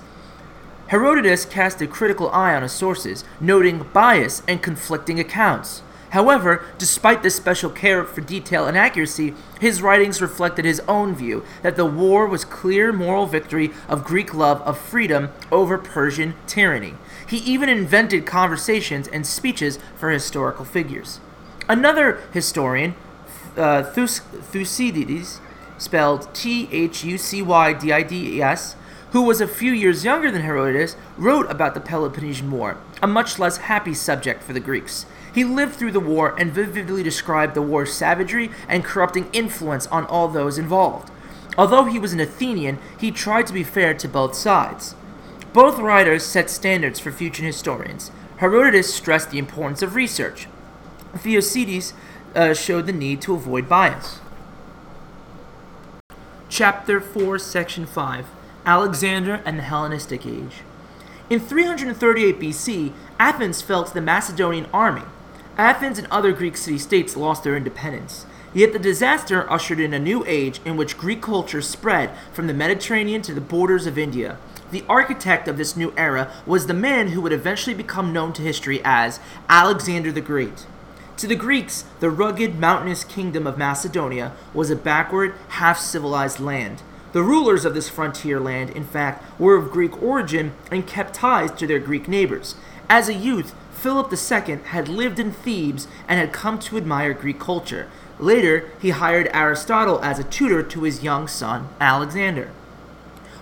Herodotus 0.87 1.45
cast 1.45 1.81
a 1.81 1.87
critical 1.87 2.29
eye 2.29 2.55
on 2.55 2.61
his 2.61 2.71
sources, 2.71 3.23
noting 3.39 3.89
bias 3.91 4.43
and 4.47 4.61
conflicting 4.61 5.19
accounts. 5.19 5.81
However, 6.11 6.63
despite 6.77 7.23
this 7.23 7.35
special 7.35 7.69
care 7.69 8.05
for 8.05 8.21
detail 8.21 8.67
and 8.67 8.77
accuracy, 8.77 9.33
his 9.59 9.81
writings 9.81 10.21
reflected 10.21 10.63
his 10.63 10.79
own 10.87 11.13
view 11.13 11.43
that 11.61 11.75
the 11.75 11.85
war 11.85 12.27
was 12.27 12.45
clear 12.45 12.93
moral 12.93 13.25
victory 13.25 13.71
of 13.89 14.05
Greek 14.05 14.33
love 14.33 14.61
of 14.61 14.77
freedom 14.77 15.29
over 15.51 15.77
Persian 15.77 16.35
tyranny. 16.47 16.93
He 17.27 17.37
even 17.37 17.69
invented 17.69 18.25
conversations 18.25 19.07
and 19.07 19.25
speeches 19.25 19.79
for 19.95 20.09
historical 20.09 20.65
figures. 20.65 21.19
Another 21.67 22.21
historian, 22.31 22.95
uh, 23.57 23.83
Thucydides, 23.83 25.39
spelled 25.77 26.33
T 26.33 26.69
H 26.71 27.03
U 27.03 27.17
C 27.17 27.41
Y 27.41 27.73
D 27.73 27.91
I 27.91 28.03
D 28.03 28.37
E 28.37 28.41
S, 28.41 28.75
who 29.11 29.21
was 29.21 29.41
a 29.41 29.47
few 29.47 29.71
years 29.71 30.03
younger 30.03 30.29
than 30.29 30.41
Herodotus, 30.41 30.95
wrote 31.17 31.49
about 31.49 31.73
the 31.73 31.79
Peloponnesian 31.79 32.51
War, 32.51 32.77
a 33.01 33.07
much 33.07 33.39
less 33.39 33.57
happy 33.57 33.93
subject 33.93 34.43
for 34.43 34.53
the 34.53 34.59
Greeks. 34.59 35.05
He 35.33 35.43
lived 35.43 35.75
through 35.75 35.91
the 35.91 35.99
war 35.99 36.35
and 36.37 36.51
vividly 36.51 37.03
described 37.03 37.55
the 37.55 37.61
war's 37.61 37.93
savagery 37.93 38.51
and 38.67 38.83
corrupting 38.83 39.29
influence 39.33 39.87
on 39.87 40.05
all 40.05 40.27
those 40.27 40.57
involved. 40.57 41.11
Although 41.57 41.85
he 41.85 41.99
was 41.99 42.13
an 42.13 42.19
Athenian, 42.19 42.79
he 42.99 43.11
tried 43.11 43.47
to 43.47 43.53
be 43.53 43.63
fair 43.63 43.93
to 43.93 44.07
both 44.07 44.35
sides. 44.35 44.95
Both 45.55 45.79
writers 45.79 46.25
set 46.25 46.49
standards 46.49 46.99
for 46.99 47.13
future 47.13 47.41
historians. 47.41 48.11
Herodotus 48.39 48.93
stressed 48.93 49.31
the 49.31 49.37
importance 49.37 49.81
of 49.81 49.95
research, 49.95 50.49
Thucydides 51.15 51.93
uh, 52.35 52.53
showed 52.53 52.87
the 52.87 52.91
need 52.91 53.21
to 53.21 53.35
avoid 53.35 53.69
bias. 53.69 54.19
Chapter 56.49 56.99
4, 56.99 57.39
Section 57.39 57.85
5 57.85 58.25
Alexander 58.65 59.41
and 59.45 59.57
the 59.57 59.63
Hellenistic 59.63 60.25
Age. 60.25 60.57
In 61.29 61.39
338 61.39 62.37
BC, 62.37 62.91
Athens 63.17 63.61
fell 63.61 63.85
to 63.85 63.93
the 63.93 64.01
Macedonian 64.01 64.67
army. 64.73 65.03
Athens 65.57 65.97
and 65.97 66.07
other 66.11 66.33
Greek 66.33 66.57
city 66.57 66.77
states 66.77 67.15
lost 67.15 67.45
their 67.45 67.55
independence. 67.55 68.25
Yet 68.53 68.73
the 68.73 68.79
disaster 68.79 69.49
ushered 69.49 69.79
in 69.79 69.93
a 69.93 69.99
new 69.99 70.25
age 70.27 70.59
in 70.65 70.75
which 70.75 70.97
Greek 70.97 71.21
culture 71.21 71.61
spread 71.61 72.11
from 72.33 72.47
the 72.47 72.53
Mediterranean 72.53 73.21
to 73.21 73.33
the 73.33 73.39
borders 73.39 73.87
of 73.87 73.97
India. 73.97 74.37
The 74.71 74.83
architect 74.89 75.47
of 75.47 75.57
this 75.57 75.77
new 75.77 75.93
era 75.95 76.31
was 76.45 76.67
the 76.67 76.73
man 76.73 77.09
who 77.09 77.21
would 77.21 77.31
eventually 77.31 77.75
become 77.75 78.11
known 78.11 78.33
to 78.33 78.41
history 78.41 78.81
as 78.83 79.19
Alexander 79.47 80.11
the 80.11 80.21
Great. 80.21 80.65
To 81.17 81.27
the 81.27 81.35
Greeks, 81.35 81.85
the 81.99 82.09
rugged, 82.09 82.59
mountainous 82.59 83.03
kingdom 83.03 83.47
of 83.47 83.57
Macedonia 83.57 84.33
was 84.53 84.69
a 84.69 84.75
backward, 84.75 85.35
half 85.49 85.79
civilized 85.79 86.39
land. 86.39 86.81
The 87.13 87.23
rulers 87.23 87.63
of 87.63 87.73
this 87.73 87.87
frontier 87.87 88.39
land, 88.39 88.71
in 88.71 88.83
fact, 88.83 89.23
were 89.39 89.55
of 89.55 89.71
Greek 89.71 90.01
origin 90.03 90.51
and 90.69 90.85
kept 90.85 91.13
ties 91.13 91.51
to 91.51 91.65
their 91.65 91.79
Greek 91.79 92.09
neighbors. 92.09 92.55
As 92.89 93.07
a 93.07 93.13
youth, 93.13 93.55
Philip 93.71 94.11
II 94.11 94.57
had 94.65 94.89
lived 94.89 95.19
in 95.19 95.31
Thebes 95.31 95.87
and 96.07 96.19
had 96.19 96.33
come 96.33 96.59
to 96.59 96.75
admire 96.75 97.13
Greek 97.13 97.39
culture. 97.39 97.87
Later, 98.19 98.69
he 98.81 98.89
hired 98.89 99.29
Aristotle 99.33 100.03
as 100.03 100.19
a 100.19 100.23
tutor 100.23 100.63
to 100.63 100.83
his 100.83 101.03
young 101.03 101.27
son, 101.27 101.69
Alexander. 101.79 102.49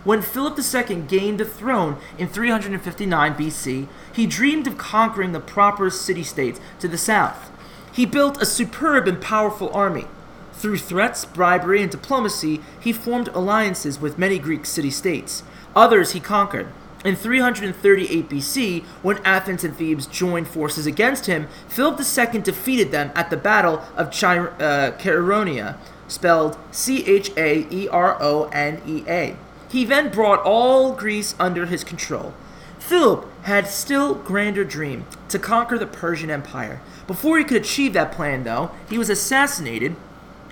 When 0.03 0.21
Philip 0.21 0.59
II 0.59 0.95
gained 1.07 1.39
the 1.39 1.45
throne 1.45 1.97
in 2.17 2.27
359 2.27 3.35
BC, 3.35 3.87
he 4.11 4.25
dreamed 4.25 4.67
of 4.67 4.77
conquering 4.77 5.31
the 5.31 5.39
proper 5.39 5.89
city 5.89 6.23
states 6.23 6.59
to 6.79 6.89
the 6.89 6.97
south. 6.97 7.49
He 7.93 8.05
built 8.05 8.41
a 8.41 8.45
superb 8.45 9.07
and 9.07 9.21
powerful 9.21 9.71
army. 9.73 10.05
Through 10.53 10.79
threats, 10.79 11.25
bribery, 11.25 11.81
and 11.81 11.91
diplomacy, 11.91 12.59
he 12.79 12.91
formed 12.91 13.29
alliances 13.29 13.99
with 13.99 14.17
many 14.17 14.39
Greek 14.39 14.65
city 14.65 14.89
states. 14.89 15.43
Others 15.75 16.11
he 16.11 16.19
conquered. 16.19 16.67
In 17.05 17.15
338 17.15 18.29
BC, 18.29 18.83
when 19.01 19.17
Athens 19.25 19.63
and 19.63 19.75
Thebes 19.75 20.05
joined 20.05 20.47
forces 20.47 20.85
against 20.85 21.25
him, 21.25 21.47
Philip 21.67 21.99
II 21.99 22.41
defeated 22.41 22.91
them 22.91 23.11
at 23.13 23.29
the 23.29 23.37
Battle 23.37 23.83
of 23.95 24.09
Chir- 24.09 24.53
uh, 24.61 25.77
spelled 26.07 26.57
C 26.71 27.05
H 27.05 27.31
A 27.35 27.67
E 27.69 27.87
R 27.89 28.17
O 28.21 28.45
N 28.53 28.81
E 28.85 29.03
A. 29.07 29.35
He 29.73 29.85
then 29.85 30.09
brought 30.11 30.39
all 30.43 30.93
Greece 30.93 31.33
under 31.39 31.65
his 31.65 31.83
control. 31.83 32.35
Philip 32.77 33.27
had 33.41 33.65
still 33.65 34.13
grander 34.13 34.63
dream 34.63 35.07
to 35.29 35.39
conquer 35.39 35.79
the 35.79 35.87
Persian 35.87 36.29
Empire. 36.29 36.79
Before 37.07 37.39
he 37.39 37.43
could 37.43 37.63
achieve 37.63 37.93
that 37.93 38.11
plan, 38.11 38.43
though, 38.43 38.69
he 38.87 38.99
was 38.99 39.09
assassinated 39.09 39.95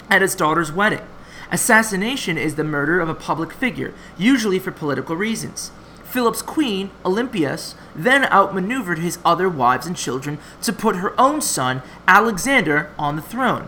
at 0.09 0.23
his 0.23 0.33
daughter's 0.33 0.71
wedding. 0.71 1.05
Assassination 1.51 2.35
is 2.35 2.55
the 2.55 2.63
murder 2.63 2.99
of 2.99 3.09
a 3.09 3.13
public 3.13 3.53
figure, 3.53 3.93
usually 4.17 4.57
for 4.57 4.71
political 4.71 5.15
reasons. 5.15 5.69
Philip's 6.03 6.41
queen, 6.41 6.89
Olympias, 7.05 7.75
then 7.93 8.25
outmaneuvered 8.25 8.97
his 8.97 9.19
other 9.23 9.47
wives 9.47 9.85
and 9.85 9.95
children 9.95 10.39
to 10.63 10.73
put 10.73 10.95
her 10.95 11.13
own 11.21 11.41
son, 11.41 11.83
Alexander, 12.07 12.89
on 12.97 13.17
the 13.17 13.21
throne. 13.21 13.67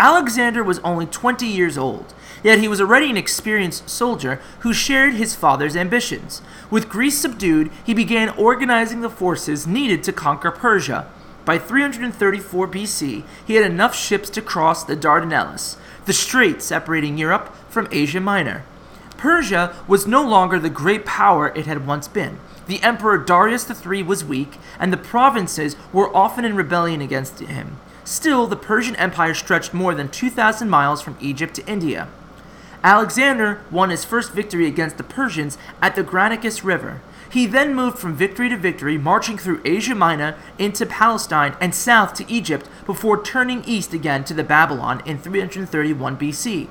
Alexander 0.00 0.64
was 0.64 0.78
only 0.78 1.04
20 1.04 1.46
years 1.46 1.76
old, 1.76 2.14
yet 2.42 2.58
he 2.58 2.68
was 2.68 2.80
already 2.80 3.10
an 3.10 3.18
experienced 3.18 3.90
soldier 3.90 4.40
who 4.60 4.72
shared 4.72 5.12
his 5.12 5.34
father's 5.34 5.76
ambitions. 5.76 6.40
With 6.70 6.88
Greece 6.88 7.18
subdued, 7.18 7.70
he 7.84 7.92
began 7.92 8.30
organizing 8.30 9.02
the 9.02 9.10
forces 9.10 9.66
needed 9.66 10.02
to 10.04 10.12
conquer 10.14 10.50
Persia. 10.50 11.06
By 11.44 11.58
334 11.58 12.66
BC, 12.68 13.24
he 13.46 13.56
had 13.56 13.70
enough 13.70 13.94
ships 13.94 14.30
to 14.30 14.40
cross 14.40 14.84
the 14.84 14.96
Dardanelles, 14.96 15.76
the 16.06 16.14
strait 16.14 16.62
separating 16.62 17.18
Europe 17.18 17.54
from 17.68 17.86
Asia 17.92 18.20
Minor. 18.20 18.64
Persia 19.18 19.76
was 19.86 20.06
no 20.06 20.26
longer 20.26 20.58
the 20.58 20.70
great 20.70 21.04
power 21.04 21.48
it 21.54 21.66
had 21.66 21.86
once 21.86 22.08
been. 22.08 22.38
The 22.68 22.82
Emperor 22.82 23.18
Darius 23.18 23.68
III 23.68 24.04
was 24.04 24.24
weak, 24.24 24.56
and 24.78 24.94
the 24.94 24.96
provinces 24.96 25.76
were 25.92 26.16
often 26.16 26.46
in 26.46 26.56
rebellion 26.56 27.02
against 27.02 27.40
him. 27.40 27.76
Still, 28.10 28.48
the 28.48 28.56
Persian 28.56 28.96
Empire 28.96 29.34
stretched 29.34 29.72
more 29.72 29.94
than 29.94 30.08
2,000 30.08 30.68
miles 30.68 31.00
from 31.00 31.16
Egypt 31.20 31.54
to 31.54 31.66
India. 31.68 32.08
Alexander 32.82 33.60
won 33.70 33.90
his 33.90 34.04
first 34.04 34.32
victory 34.32 34.66
against 34.66 34.96
the 34.96 35.04
Persians 35.04 35.56
at 35.80 35.94
the 35.94 36.02
Granicus 36.02 36.64
River. 36.64 37.02
He 37.30 37.46
then 37.46 37.72
moved 37.72 38.00
from 38.00 38.16
victory 38.16 38.48
to 38.48 38.56
victory, 38.56 38.98
marching 38.98 39.38
through 39.38 39.60
Asia 39.64 39.94
Minor 39.94 40.34
into 40.58 40.86
Palestine 40.86 41.54
and 41.60 41.72
south 41.72 42.14
to 42.14 42.28
Egypt 42.28 42.68
before 42.84 43.22
turning 43.22 43.62
east 43.64 43.94
again 43.94 44.24
to 44.24 44.34
the 44.34 44.42
Babylon 44.42 45.04
in 45.06 45.16
331 45.16 46.16
BC. 46.16 46.66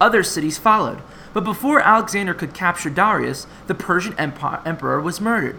Other 0.00 0.22
cities 0.22 0.58
followed, 0.58 1.02
but 1.32 1.42
before 1.42 1.80
Alexander 1.80 2.34
could 2.34 2.54
capture 2.54 2.88
Darius, 2.88 3.48
the 3.66 3.74
Persian 3.74 4.16
emperor 4.16 5.00
was 5.00 5.20
murdered. 5.20 5.58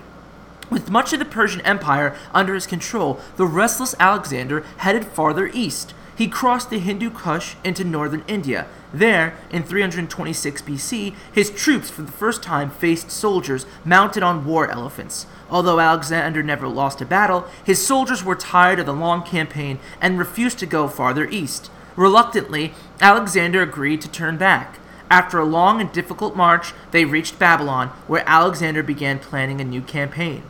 With 0.69 0.91
much 0.91 1.13
of 1.13 1.19
the 1.19 1.25
Persian 1.25 1.61
Empire 1.61 2.15
under 2.33 2.53
his 2.53 2.67
control, 2.67 3.19
the 3.37 3.45
restless 3.45 3.95
Alexander 3.99 4.63
headed 4.77 5.05
farther 5.05 5.47
east. 5.47 5.95
He 6.15 6.27
crossed 6.27 6.69
the 6.69 6.79
Hindu 6.79 7.09
Kush 7.09 7.55
into 7.63 7.83
northern 7.83 8.23
India. 8.27 8.67
There, 8.93 9.35
in 9.51 9.63
326 9.63 10.61
BC, 10.61 11.15
his 11.33 11.49
troops 11.49 11.89
for 11.89 12.01
the 12.01 12.11
first 12.11 12.43
time 12.43 12.69
faced 12.69 13.09
soldiers 13.09 13.65
mounted 13.85 14.21
on 14.21 14.45
war 14.45 14.69
elephants. 14.69 15.25
Although 15.49 15.79
Alexander 15.79 16.43
never 16.43 16.67
lost 16.67 17.01
a 17.01 17.05
battle, 17.05 17.47
his 17.63 17.85
soldiers 17.85 18.23
were 18.23 18.35
tired 18.35 18.79
of 18.79 18.85
the 18.85 18.93
long 18.93 19.23
campaign 19.23 19.79
and 20.01 20.19
refused 20.19 20.59
to 20.59 20.65
go 20.65 20.87
farther 20.87 21.27
east. 21.29 21.71
Reluctantly, 21.95 22.73
Alexander 23.01 23.61
agreed 23.61 24.01
to 24.01 24.11
turn 24.11 24.37
back. 24.37 24.77
After 25.09 25.39
a 25.39 25.45
long 25.45 25.81
and 25.81 25.91
difficult 25.91 26.35
march, 26.35 26.73
they 26.91 27.05
reached 27.05 27.39
Babylon, 27.39 27.87
where 28.05 28.27
Alexander 28.27 28.83
began 28.83 29.17
planning 29.17 29.59
a 29.59 29.63
new 29.63 29.81
campaign. 29.81 30.43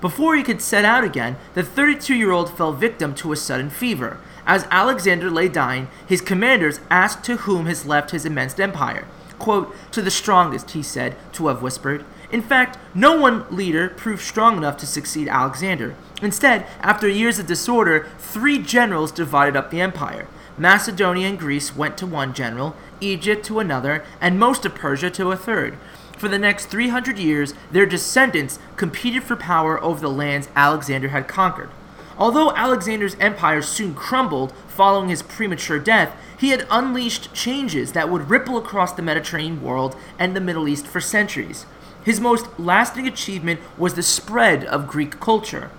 Before 0.00 0.36
he 0.36 0.42
could 0.42 0.60
set 0.60 0.84
out 0.84 1.04
again, 1.04 1.36
the 1.54 1.62
32 1.62 2.14
year 2.14 2.30
old 2.30 2.54
fell 2.56 2.72
victim 2.72 3.14
to 3.16 3.32
a 3.32 3.36
sudden 3.36 3.70
fever. 3.70 4.18
As 4.46 4.66
Alexander 4.70 5.30
lay 5.30 5.48
dying, 5.48 5.88
his 6.06 6.20
commanders 6.20 6.80
asked 6.90 7.24
to 7.24 7.38
whom 7.38 7.62
he 7.62 7.70
has 7.70 7.86
left 7.86 8.10
his 8.10 8.24
immense 8.24 8.58
empire. 8.60 9.06
Quote, 9.38 9.74
To 9.92 10.02
the 10.02 10.10
strongest, 10.10 10.70
he 10.70 10.82
said, 10.82 11.16
to 11.32 11.48
have 11.48 11.62
whispered. 11.62 12.04
In 12.30 12.42
fact, 12.42 12.78
no 12.94 13.18
one 13.18 13.44
leader 13.50 13.88
proved 13.88 14.22
strong 14.22 14.56
enough 14.56 14.76
to 14.78 14.86
succeed 14.86 15.28
Alexander. 15.28 15.94
Instead, 16.22 16.66
after 16.80 17.08
years 17.08 17.38
of 17.38 17.46
disorder, 17.46 18.08
three 18.18 18.58
generals 18.58 19.12
divided 19.12 19.56
up 19.56 19.70
the 19.70 19.80
empire. 19.80 20.26
Macedonia 20.58 21.28
and 21.28 21.38
Greece 21.38 21.76
went 21.76 21.98
to 21.98 22.06
one 22.06 22.32
general, 22.32 22.74
Egypt 23.00 23.44
to 23.46 23.58
another, 23.58 24.04
and 24.20 24.38
most 24.38 24.64
of 24.64 24.74
Persia 24.74 25.10
to 25.10 25.30
a 25.30 25.36
third. 25.36 25.76
For 26.16 26.28
the 26.28 26.38
next 26.38 26.66
300 26.66 27.18
years, 27.18 27.52
their 27.70 27.86
descendants 27.86 28.58
competed 28.76 29.22
for 29.22 29.36
power 29.36 29.82
over 29.82 30.00
the 30.00 30.10
lands 30.10 30.48
Alexander 30.56 31.08
had 31.08 31.28
conquered. 31.28 31.70
Although 32.18 32.52
Alexander's 32.52 33.16
empire 33.20 33.60
soon 33.60 33.94
crumbled 33.94 34.54
following 34.68 35.10
his 35.10 35.22
premature 35.22 35.78
death, 35.78 36.16
he 36.38 36.48
had 36.48 36.66
unleashed 36.70 37.34
changes 37.34 37.92
that 37.92 38.08
would 38.08 38.30
ripple 38.30 38.56
across 38.56 38.92
the 38.92 39.02
Mediterranean 39.02 39.62
world 39.62 39.96
and 40.18 40.34
the 40.34 40.40
Middle 40.40 40.68
East 40.68 40.86
for 40.86 41.00
centuries. 41.00 41.66
His 42.02 42.20
most 42.20 42.46
lasting 42.58 43.06
achievement 43.06 43.60
was 43.76 43.94
the 43.94 44.02
spread 44.02 44.64
of 44.64 44.86
Greek 44.86 45.20
culture. 45.20 45.70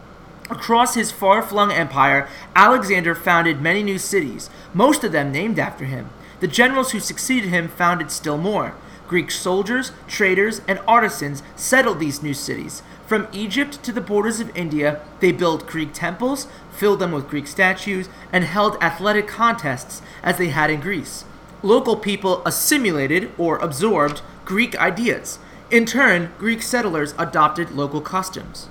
Across 0.50 0.94
his 0.94 1.12
far 1.12 1.42
flung 1.42 1.72
empire, 1.72 2.28
Alexander 2.56 3.16
founded 3.16 3.62
many 3.62 3.82
new 3.82 3.98
cities, 3.98 4.50
most 4.74 5.04
of 5.04 5.12
them 5.12 5.32
named 5.32 5.58
after 5.58 5.86
him. 5.86 6.10
The 6.40 6.48
generals 6.48 6.92
who 6.92 7.00
succeeded 7.00 7.50
him 7.50 7.68
founded 7.68 8.12
still 8.12 8.38
more. 8.38 8.76
Greek 9.08 9.32
soldiers, 9.32 9.92
traders, 10.08 10.62
and 10.68 10.80
artisans 10.88 11.44
settled 11.56 12.00
these 12.00 12.22
new 12.22 12.34
cities. 12.34 12.84
From 13.06 13.28
Egypt 13.32 13.82
to 13.84 13.94
the 13.94 14.02
borders 14.02 14.40
of 14.40 14.56
India, 14.56 15.00
they 15.22 15.32
built 15.32 15.66
Greek 15.68 15.94
temples, 15.94 16.48
filled 16.72 17.00
them 17.00 17.14
with 17.14 17.30
Greek 17.30 17.48
statues, 17.48 18.10
and 18.34 18.44
held 18.44 18.78
athletic 18.82 19.28
contests 19.28 20.02
as 20.24 20.38
they 20.38 20.50
had 20.50 20.70
in 20.70 20.82
Greece. 20.82 21.24
Local 21.64 21.96
people 21.96 22.46
assimilated 22.46 23.32
or 23.38 23.58
absorbed 23.60 24.22
Greek 24.44 24.78
ideas. 24.78 25.40
In 25.72 25.86
turn, 25.86 26.32
Greek 26.38 26.62
settlers 26.62 27.16
adopted 27.18 27.72
local 27.72 28.02
customs. 28.02 28.68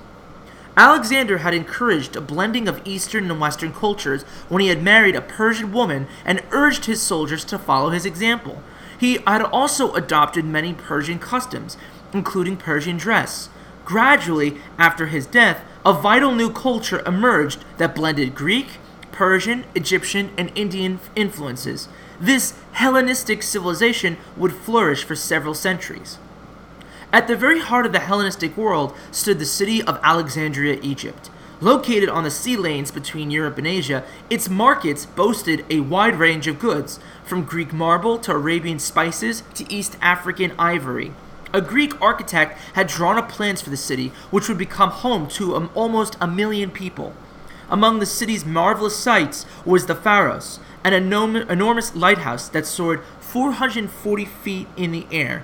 Alexander 0.77 1.39
had 1.39 1.55
encouraged 1.55 2.15
a 2.15 2.21
blending 2.21 2.67
of 2.67 2.81
Eastern 2.85 3.31
and 3.31 3.41
Western 3.41 3.73
cultures 3.73 4.21
when 4.47 4.61
he 4.61 4.67
had 4.67 4.83
married 4.83 5.15
a 5.15 5.21
Persian 5.21 5.71
woman 5.71 6.07
and 6.23 6.43
urged 6.51 6.85
his 6.85 7.01
soldiers 7.01 7.43
to 7.45 7.57
follow 7.57 7.89
his 7.89 8.05
example. 8.05 8.61
He 8.99 9.19
had 9.27 9.41
also 9.43 9.93
adopted 9.93 10.45
many 10.45 10.73
Persian 10.73 11.19
customs, 11.19 11.77
including 12.13 12.57
Persian 12.57 12.97
dress. 12.97 13.49
Gradually, 13.85 14.57
after 14.77 15.07
his 15.07 15.25
death, 15.25 15.61
a 15.85 15.93
vital 15.93 16.33
new 16.33 16.51
culture 16.51 17.01
emerged 17.05 17.63
that 17.77 17.95
blended 17.95 18.35
Greek, 18.35 18.79
Persian, 19.11 19.65
Egyptian, 19.75 20.31
and 20.37 20.51
Indian 20.55 20.99
influences. 21.15 21.87
This 22.19 22.53
Hellenistic 22.73 23.43
civilization 23.43 24.17
would 24.35 24.53
flourish 24.53 25.03
for 25.03 25.15
several 25.15 25.53
centuries. 25.53 26.17
At 27.13 27.27
the 27.27 27.35
very 27.35 27.59
heart 27.59 27.85
of 27.85 27.93
the 27.93 27.99
Hellenistic 27.99 28.57
world 28.57 28.93
stood 29.11 29.39
the 29.39 29.45
city 29.45 29.81
of 29.81 29.99
Alexandria, 30.03 30.79
Egypt. 30.81 31.29
Located 31.59 32.07
on 32.07 32.23
the 32.23 32.29
sea 32.29 32.55
lanes 32.55 32.91
between 32.91 33.31
Europe 33.31 33.57
and 33.57 33.65
Asia, 33.65 34.03
its 34.29 34.47
markets 34.47 35.07
boasted 35.07 35.65
a 35.71 35.79
wide 35.79 36.17
range 36.17 36.45
of 36.45 36.59
goods, 36.59 36.99
from 37.23 37.45
Greek 37.45 37.73
marble 37.73 38.19
to 38.19 38.31
Arabian 38.31 38.77
spices 38.77 39.41
to 39.55 39.71
East 39.73 39.97
African 39.99 40.53
ivory. 40.59 41.13
A 41.53 41.61
Greek 41.61 41.99
architect 41.99 42.59
had 42.73 42.87
drawn 42.87 43.17
up 43.17 43.29
plans 43.29 43.61
for 43.61 43.71
the 43.71 43.77
city, 43.77 44.11
which 44.29 44.47
would 44.47 44.57
become 44.57 44.91
home 44.91 45.27
to 45.29 45.55
um, 45.55 45.71
almost 45.73 46.15
a 46.21 46.27
million 46.27 46.69
people. 46.69 47.13
Among 47.69 47.99
the 47.99 48.05
city's 48.05 48.45
marvelous 48.45 48.95
sights 48.95 49.45
was 49.65 49.87
the 49.87 49.95
Pharos, 49.95 50.59
an 50.83 50.93
enorm- 50.93 51.49
enormous 51.49 51.95
lighthouse 51.95 52.49
that 52.49 52.67
soared 52.67 53.01
440 53.19 54.25
feet 54.25 54.67
in 54.77 54.91
the 54.91 55.07
air. 55.11 55.43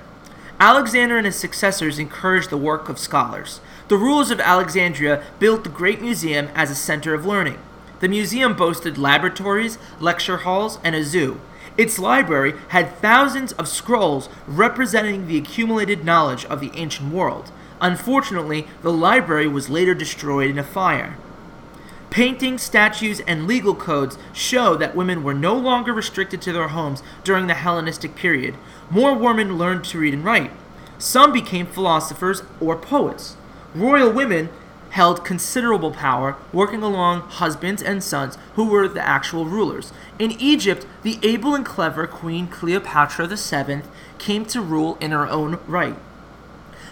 Alexander 0.59 1.17
and 1.17 1.25
his 1.25 1.35
successors 1.35 1.97
encouraged 1.97 2.49
the 2.49 2.57
work 2.57 2.87
of 2.87 2.99
scholars. 2.99 3.59
The 3.89 3.97
rulers 3.97 4.31
of 4.31 4.39
Alexandria 4.39 5.23
built 5.39 5.63
the 5.63 5.69
Great 5.69 6.01
Museum 6.01 6.49
as 6.55 6.71
a 6.71 6.75
center 6.75 7.13
of 7.13 7.25
learning. 7.25 7.59
The 7.99 8.07
museum 8.07 8.55
boasted 8.55 8.97
laboratories, 8.97 9.77
lecture 9.99 10.37
halls, 10.37 10.79
and 10.83 10.95
a 10.95 11.03
zoo. 11.03 11.39
Its 11.77 11.99
library 11.99 12.53
had 12.69 12.95
thousands 12.97 13.51
of 13.53 13.67
scrolls 13.67 14.29
representing 14.47 15.27
the 15.27 15.37
accumulated 15.37 16.05
knowledge 16.05 16.45
of 16.45 16.59
the 16.59 16.71
ancient 16.75 17.11
world. 17.11 17.51
Unfortunately, 17.81 18.67
the 18.81 18.93
library 18.93 19.47
was 19.47 19.69
later 19.69 19.93
destroyed 19.93 20.49
in 20.49 20.59
a 20.59 20.63
fire. 20.63 21.17
Paintings, 22.09 22.61
statues, 22.61 23.21
and 23.21 23.47
legal 23.47 23.73
codes 23.73 24.17
show 24.33 24.75
that 24.75 24.95
women 24.95 25.23
were 25.23 25.33
no 25.33 25.55
longer 25.55 25.91
restricted 25.91 26.41
to 26.43 26.53
their 26.53 26.67
homes 26.67 27.01
during 27.23 27.47
the 27.47 27.55
Hellenistic 27.55 28.15
period. 28.15 28.55
More 28.89 29.15
women 29.15 29.57
learned 29.57 29.83
to 29.85 29.97
read 29.97 30.13
and 30.13 30.23
write. 30.23 30.51
Some 30.99 31.33
became 31.33 31.65
philosophers 31.65 32.43
or 32.61 32.75
poets. 32.75 33.35
Royal 33.75 34.11
women 34.11 34.49
held 34.91 35.25
considerable 35.25 35.89
power, 35.89 36.35
working 36.51 36.83
along 36.83 37.21
husbands 37.21 37.81
and 37.81 38.03
sons 38.03 38.37
who 38.53 38.65
were 38.65 38.87
the 38.87 39.01
actual 39.01 39.45
rulers. 39.45 39.91
In 40.19 40.31
Egypt, 40.33 40.85
the 41.01 41.17
able 41.23 41.55
and 41.55 41.65
clever 41.65 42.05
Queen 42.05 42.45
Cleopatra 42.45 43.27
VII 43.27 43.81
came 44.19 44.45
to 44.45 44.61
rule 44.61 44.97
in 45.01 45.09
her 45.09 45.27
own 45.27 45.59
right. 45.65 45.95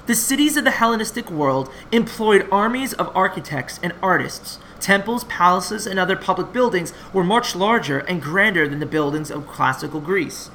The 0.08 0.16
cities 0.16 0.58
of 0.58 0.64
the 0.64 0.72
Hellenistic 0.72 1.30
world 1.30 1.72
employed 1.92 2.48
armies 2.52 2.94
of 2.94 3.16
architects 3.16 3.80
and 3.84 3.94
artists. 4.02 4.58
Temples, 4.80 5.26
palaces, 5.26 5.86
and 5.86 6.00
other 6.00 6.16
public 6.16 6.52
buildings 6.52 6.92
were 7.14 7.24
much 7.24 7.56
larger 7.56 8.00
and 8.00 8.20
grander 8.20 8.68
than 8.68 8.80
the 8.80 8.88
buildings 8.88 9.30
of 9.30 9.46
classical 9.46 10.02
Greece. 10.02 10.50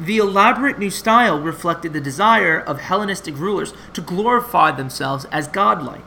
The 0.00 0.18
elaborate 0.18 0.78
new 0.78 0.90
style 0.90 1.40
reflected 1.40 1.92
the 1.92 2.00
desire 2.00 2.60
of 2.60 2.80
Hellenistic 2.80 3.36
rulers 3.36 3.74
to 3.94 4.00
glorify 4.00 4.70
themselves 4.70 5.24
as 5.32 5.48
godlike. 5.48 6.04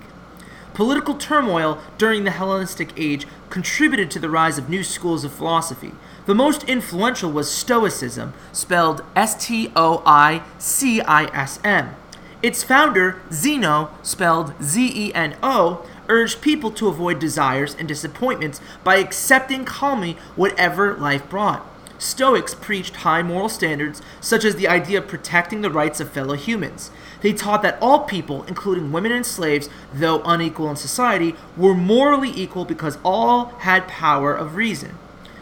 Political 0.73 1.15
turmoil 1.15 1.77
during 1.97 2.23
the 2.23 2.32
Hellenistic 2.32 2.93
age 2.95 3.27
contributed 3.49 4.10
to 4.12 4.19
the 4.19 4.30
rise 4.30 4.58
of 4.58 4.69
new 4.69 4.86
schools 4.86 5.25
of 5.25 5.34
philosophy. 5.34 5.91
The 6.25 6.34
most 6.34 6.63
influential 6.63 7.30
was 7.30 7.51
Stoicism, 7.51 8.34
spelled 8.54 9.04
S 9.13 9.45
T 9.45 9.73
O 9.75 10.01
I 10.06 10.43
C 10.58 11.01
I 11.01 11.25
S 11.36 11.60
M. 11.65 11.93
Its 12.41 12.63
founder, 12.63 13.21
Zeno, 13.32 13.91
spelled 14.04 14.54
Z 14.63 14.89
E 14.95 15.13
N 15.13 15.36
O, 15.43 15.86
urged 16.08 16.41
people 16.41 16.71
to 16.71 16.88
avoid 16.88 17.19
desires 17.19 17.75
and 17.77 17.89
disappointments 17.89 18.62
by 18.86 18.95
accepting 18.95 19.65
calmly 19.65 20.13
whatever 20.38 20.95
life 20.95 21.30
brought. 21.30 21.65
Stoics 22.02 22.56
preached 22.56 22.96
high 22.98 23.22
moral 23.22 23.48
standards, 23.48 24.02
such 24.20 24.44
as 24.44 24.56
the 24.56 24.68
idea 24.68 24.98
of 24.98 25.08
protecting 25.08 25.62
the 25.62 25.70
rights 25.70 26.00
of 26.00 26.10
fellow 26.10 26.34
humans. 26.34 26.90
They 27.22 27.32
taught 27.32 27.62
that 27.62 27.78
all 27.80 28.06
people, 28.06 28.44
including 28.46 28.92
women 28.92 29.12
and 29.12 29.24
slaves, 29.24 29.70
though 29.94 30.24
unequal 30.24 30.72
in 30.72 30.78
society, 30.78 31.36
were 31.56 31.76
morally 31.76 32.32
equal 32.32 32.66
because 32.66 32.98
all 33.06 33.54
had 33.60 33.88
power 33.88 34.34
of 34.34 34.56
reason. 34.56 34.98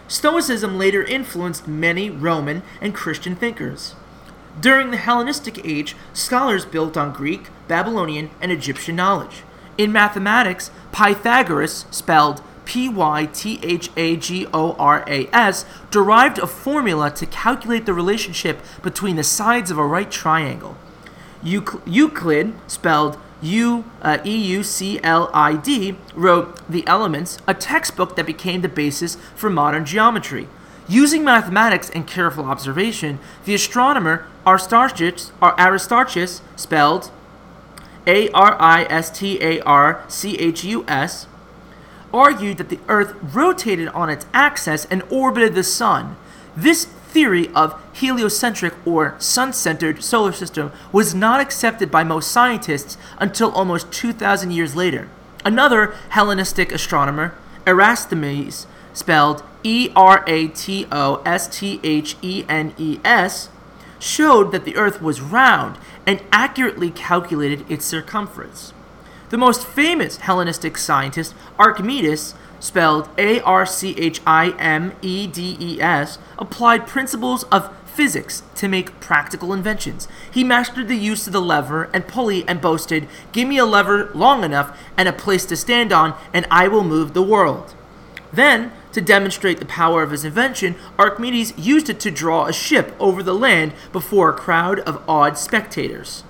Stoicism 0.09 0.77
later 0.77 1.01
influenced 1.01 1.65
many 1.65 2.09
Roman 2.09 2.61
and 2.81 2.93
Christian 2.93 3.37
thinkers. 3.37 3.95
During 4.59 4.91
the 4.91 4.97
Hellenistic 4.97 5.65
age, 5.65 5.95
scholars 6.11 6.65
built 6.65 6.97
on 6.97 7.13
Greek, 7.13 7.47
Babylonian, 7.69 8.31
and 8.41 8.51
Egyptian 8.51 8.97
knowledge. 8.97 9.43
In 9.77 9.93
mathematics, 9.93 10.71
Pythagoras, 10.91 11.85
spelled 11.89 12.41
P 12.69 12.87
Y 12.87 13.25
T 13.33 13.59
H 13.63 13.89
A 13.97 14.15
G 14.15 14.45
O 14.53 14.73
R 14.73 15.03
A 15.07 15.27
S, 15.33 15.65
derived 15.89 16.37
a 16.37 16.45
formula 16.45 17.09
to 17.09 17.25
calculate 17.25 17.87
the 17.87 17.95
relationship 17.95 18.59
between 18.83 19.15
the 19.15 19.23
sides 19.23 19.71
of 19.71 19.79
a 19.79 19.85
right 19.87 20.11
triangle. 20.11 20.77
Euclid, 21.41 22.53
spelled 22.67 23.17
U 23.41 23.85
uh, 24.03 24.19
E 24.23 24.35
U 24.53 24.61
C 24.61 24.99
L 25.01 25.31
I 25.33 25.55
D, 25.55 25.95
wrote 26.13 26.61
The 26.69 26.85
Elements, 26.85 27.39
a 27.47 27.55
textbook 27.55 28.15
that 28.15 28.27
became 28.27 28.61
the 28.61 28.69
basis 28.69 29.17
for 29.33 29.49
modern 29.49 29.83
geometry. 29.83 30.47
Using 30.87 31.23
mathematics 31.23 31.89
and 31.89 32.05
careful 32.05 32.45
observation, 32.45 33.17
the 33.45 33.55
astronomer 33.55 34.27
Aristarchus, 34.45 35.31
Aristarchus 35.41 36.43
spelled 36.55 37.09
A 38.05 38.29
R 38.29 38.55
I 38.59 38.83
S 38.83 39.09
T 39.09 39.41
A 39.41 39.59
R 39.61 40.03
C 40.07 40.37
H 40.37 40.63
U 40.63 40.85
S, 40.87 41.25
argued 42.13 42.57
that 42.57 42.69
the 42.69 42.79
Earth 42.87 43.15
rotated 43.21 43.87
on 43.89 44.09
its 44.09 44.25
axis 44.33 44.85
and 44.85 45.03
orbited 45.09 45.55
the 45.55 45.63
Sun. 45.63 46.15
This 46.55 46.85
theory 46.85 47.49
of 47.55 47.79
heliocentric 47.93 48.73
or 48.85 49.15
sun 49.17 49.51
centered 49.51 50.03
solar 50.03 50.31
system 50.31 50.71
was 50.91 51.15
not 51.15 51.39
accepted 51.39 51.89
by 51.89 52.03
most 52.03 52.31
scientists 52.31 52.97
until 53.17 53.51
almost 53.51 53.91
2,000 53.91 54.51
years 54.51 54.75
later. 54.75 55.09
Another 55.43 55.95
Hellenistic 56.09 56.71
astronomer, 56.71 57.33
Eratosthenes, 57.65 58.67
spelled 58.93 59.43
E 59.63 59.89
R 59.95 60.23
A 60.27 60.47
T 60.49 60.85
O 60.91 61.21
S 61.25 61.47
T 61.47 61.79
H 61.83 62.15
E 62.21 62.45
N 62.47 62.73
E 62.77 62.99
S, 63.03 63.49
showed 63.99 64.51
that 64.51 64.65
the 64.65 64.75
Earth 64.75 65.01
was 65.01 65.21
round 65.21 65.77
and 66.05 66.21
accurately 66.31 66.91
calculated 66.91 67.69
its 67.69 67.85
circumference. 67.85 68.73
The 69.29 69.37
most 69.37 69.67
famous 69.67 70.17
Hellenistic 70.17 70.75
scientist, 70.75 71.35
Archimedes, 71.59 72.33
spelled 72.59 73.09
A 73.15 73.39
R 73.41 73.63
C 73.63 73.93
H 73.95 74.21
I 74.25 74.55
M 74.57 74.93
E 75.03 75.27
D 75.27 75.55
E 75.59 75.79
S, 75.79 76.17
applied 76.39 76.87
principles 76.87 77.43
of 77.45 77.71
physics 77.85 78.41
to 78.55 78.67
make 78.67 78.99
practical 78.99 79.53
inventions. 79.53 80.07
He 80.31 80.43
mastered 80.43 80.87
the 80.87 80.95
use 80.95 81.27
of 81.27 81.33
the 81.33 81.41
lever 81.41 81.91
and 81.93 82.07
pulley 82.07 82.43
and 82.47 82.59
boasted, 82.59 83.07
Give 83.31 83.47
me 83.47 83.59
a 83.59 83.65
lever 83.65 84.09
long 84.15 84.43
enough 84.43 84.75
and 84.97 85.07
a 85.07 85.13
place 85.13 85.45
to 85.45 85.55
stand 85.55 85.93
on, 85.93 86.15
and 86.33 86.47
I 86.49 86.67
will 86.67 86.83
move 86.83 87.13
the 87.13 87.21
world. 87.21 87.75
Then, 88.33 88.71
to 88.93 89.01
demonstrate 89.01 89.59
the 89.59 89.65
power 89.65 90.01
of 90.01 90.09
his 90.09 90.25
invention, 90.25 90.75
Archimedes 90.97 91.55
used 91.55 91.89
it 91.89 91.99
to 91.99 92.09
draw 92.09 92.45
a 92.45 92.53
ship 92.53 92.95
over 92.99 93.21
the 93.21 93.35
land 93.35 93.73
before 93.91 94.29
a 94.29 94.37
crowd 94.37 94.79
of 94.79 95.03
awed 95.07 95.37
spectators. 95.37 96.23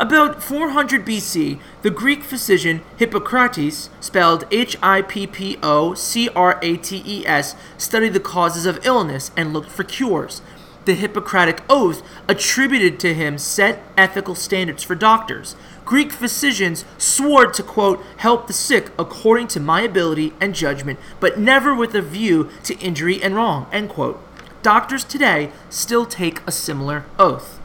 About 0.00 0.42
400 0.42 1.04
BC, 1.04 1.58
the 1.82 1.90
Greek 1.90 2.24
physician 2.24 2.80
Hippocrates, 2.96 3.90
spelled 4.00 4.46
H 4.50 4.74
I 4.82 5.02
P 5.02 5.26
P 5.26 5.58
O 5.62 5.92
C 5.92 6.30
R 6.30 6.58
A 6.62 6.78
T 6.78 7.02
E 7.04 7.26
S, 7.26 7.54
studied 7.76 8.14
the 8.14 8.18
causes 8.18 8.64
of 8.64 8.80
illness 8.86 9.30
and 9.36 9.52
looked 9.52 9.68
for 9.68 9.84
cures. 9.84 10.40
The 10.86 10.94
Hippocratic 10.94 11.62
Oath 11.68 12.02
attributed 12.26 12.98
to 13.00 13.12
him 13.12 13.36
set 13.36 13.82
ethical 13.94 14.34
standards 14.34 14.82
for 14.82 14.94
doctors. 14.94 15.54
Greek 15.84 16.12
physicians 16.12 16.86
swore 16.96 17.48
to, 17.48 17.62
quote, 17.62 18.02
help 18.16 18.46
the 18.46 18.54
sick 18.54 18.90
according 18.98 19.48
to 19.48 19.60
my 19.60 19.82
ability 19.82 20.32
and 20.40 20.54
judgment, 20.54 20.98
but 21.20 21.38
never 21.38 21.74
with 21.74 21.94
a 21.94 22.00
view 22.00 22.48
to 22.62 22.78
injury 22.78 23.22
and 23.22 23.36
wrong, 23.36 23.66
end 23.70 23.90
quote. 23.90 24.18
Doctors 24.62 25.04
today 25.04 25.52
still 25.68 26.06
take 26.06 26.40
a 26.46 26.52
similar 26.52 27.04
oath. 27.18 27.59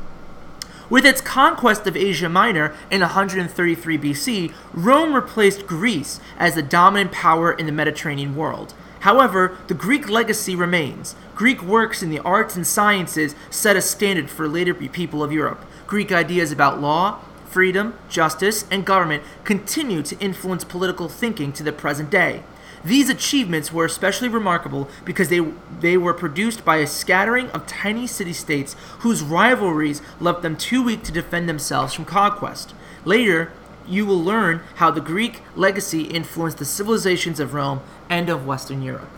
With 0.89 1.05
its 1.05 1.19
conquest 1.19 1.87
of 1.87 1.97
Asia 1.97 2.29
Minor 2.29 2.75
in 2.91 3.01
133 3.01 3.97
BC, 3.97 4.53
Rome 4.73 5.13
replaced 5.15 5.65
Greece 5.65 6.19
as 6.37 6.53
the 6.53 6.61
dominant 6.61 7.11
power 7.11 7.51
in 7.51 7.65
the 7.65 7.71
Mediterranean 7.71 8.35
world. 8.35 8.75
However, 8.99 9.57
the 9.67 9.73
Greek 9.73 10.09
legacy 10.09 10.55
remains. 10.55 11.15
Greek 11.33 11.61
works 11.63 12.03
in 12.03 12.09
the 12.09 12.19
arts 12.19 12.55
and 12.55 12.65
sciences 12.65 13.35
set 13.49 13.75
a 13.75 13.81
standard 13.81 14.29
for 14.29 14.47
later 14.47 14.73
people 14.73 15.23
of 15.23 15.31
Europe. 15.31 15.65
Greek 15.87 16.11
ideas 16.11 16.51
about 16.51 16.81
law, 16.81 17.19
freedom, 17.45 17.97
justice, 18.09 18.65
and 18.69 18.85
government 18.85 19.23
continue 19.43 20.03
to 20.03 20.19
influence 20.19 20.63
political 20.63 21.09
thinking 21.09 21.51
to 21.53 21.63
the 21.63 21.71
present 21.71 22.09
day. 22.09 22.43
These 22.85 23.09
achievements 23.09 23.73
were 23.73 23.85
especially 23.85 24.29
remarkable 24.29 24.87
because 25.05 25.29
they, 25.29 25.39
they 25.79 25.97
were 25.97 26.13
produced 26.13 26.63
by 26.63 26.77
a 26.77 26.87
scattering 26.87 27.49
of 27.49 27.65
tiny 27.65 28.05
city 28.05 28.31
states 28.31 28.75
whose 28.99 29.23
rivalries 29.23 30.03
left 30.19 30.43
them 30.43 30.55
too 30.55 30.83
weak 30.83 31.01
to 31.03 31.11
defend 31.11 31.49
themselves 31.49 31.95
from 31.95 32.05
conquest. 32.05 32.75
Later, 33.03 33.51
you 33.87 34.05
will 34.05 34.23
learn 34.23 34.61
how 34.75 34.91
the 34.91 35.01
Greek 35.01 35.41
legacy 35.55 36.03
influenced 36.03 36.59
the 36.59 36.65
civilizations 36.65 37.39
of 37.39 37.55
Rome 37.55 37.81
and 38.07 38.29
of 38.29 38.45
Western 38.45 38.83
Europe. 38.83 39.09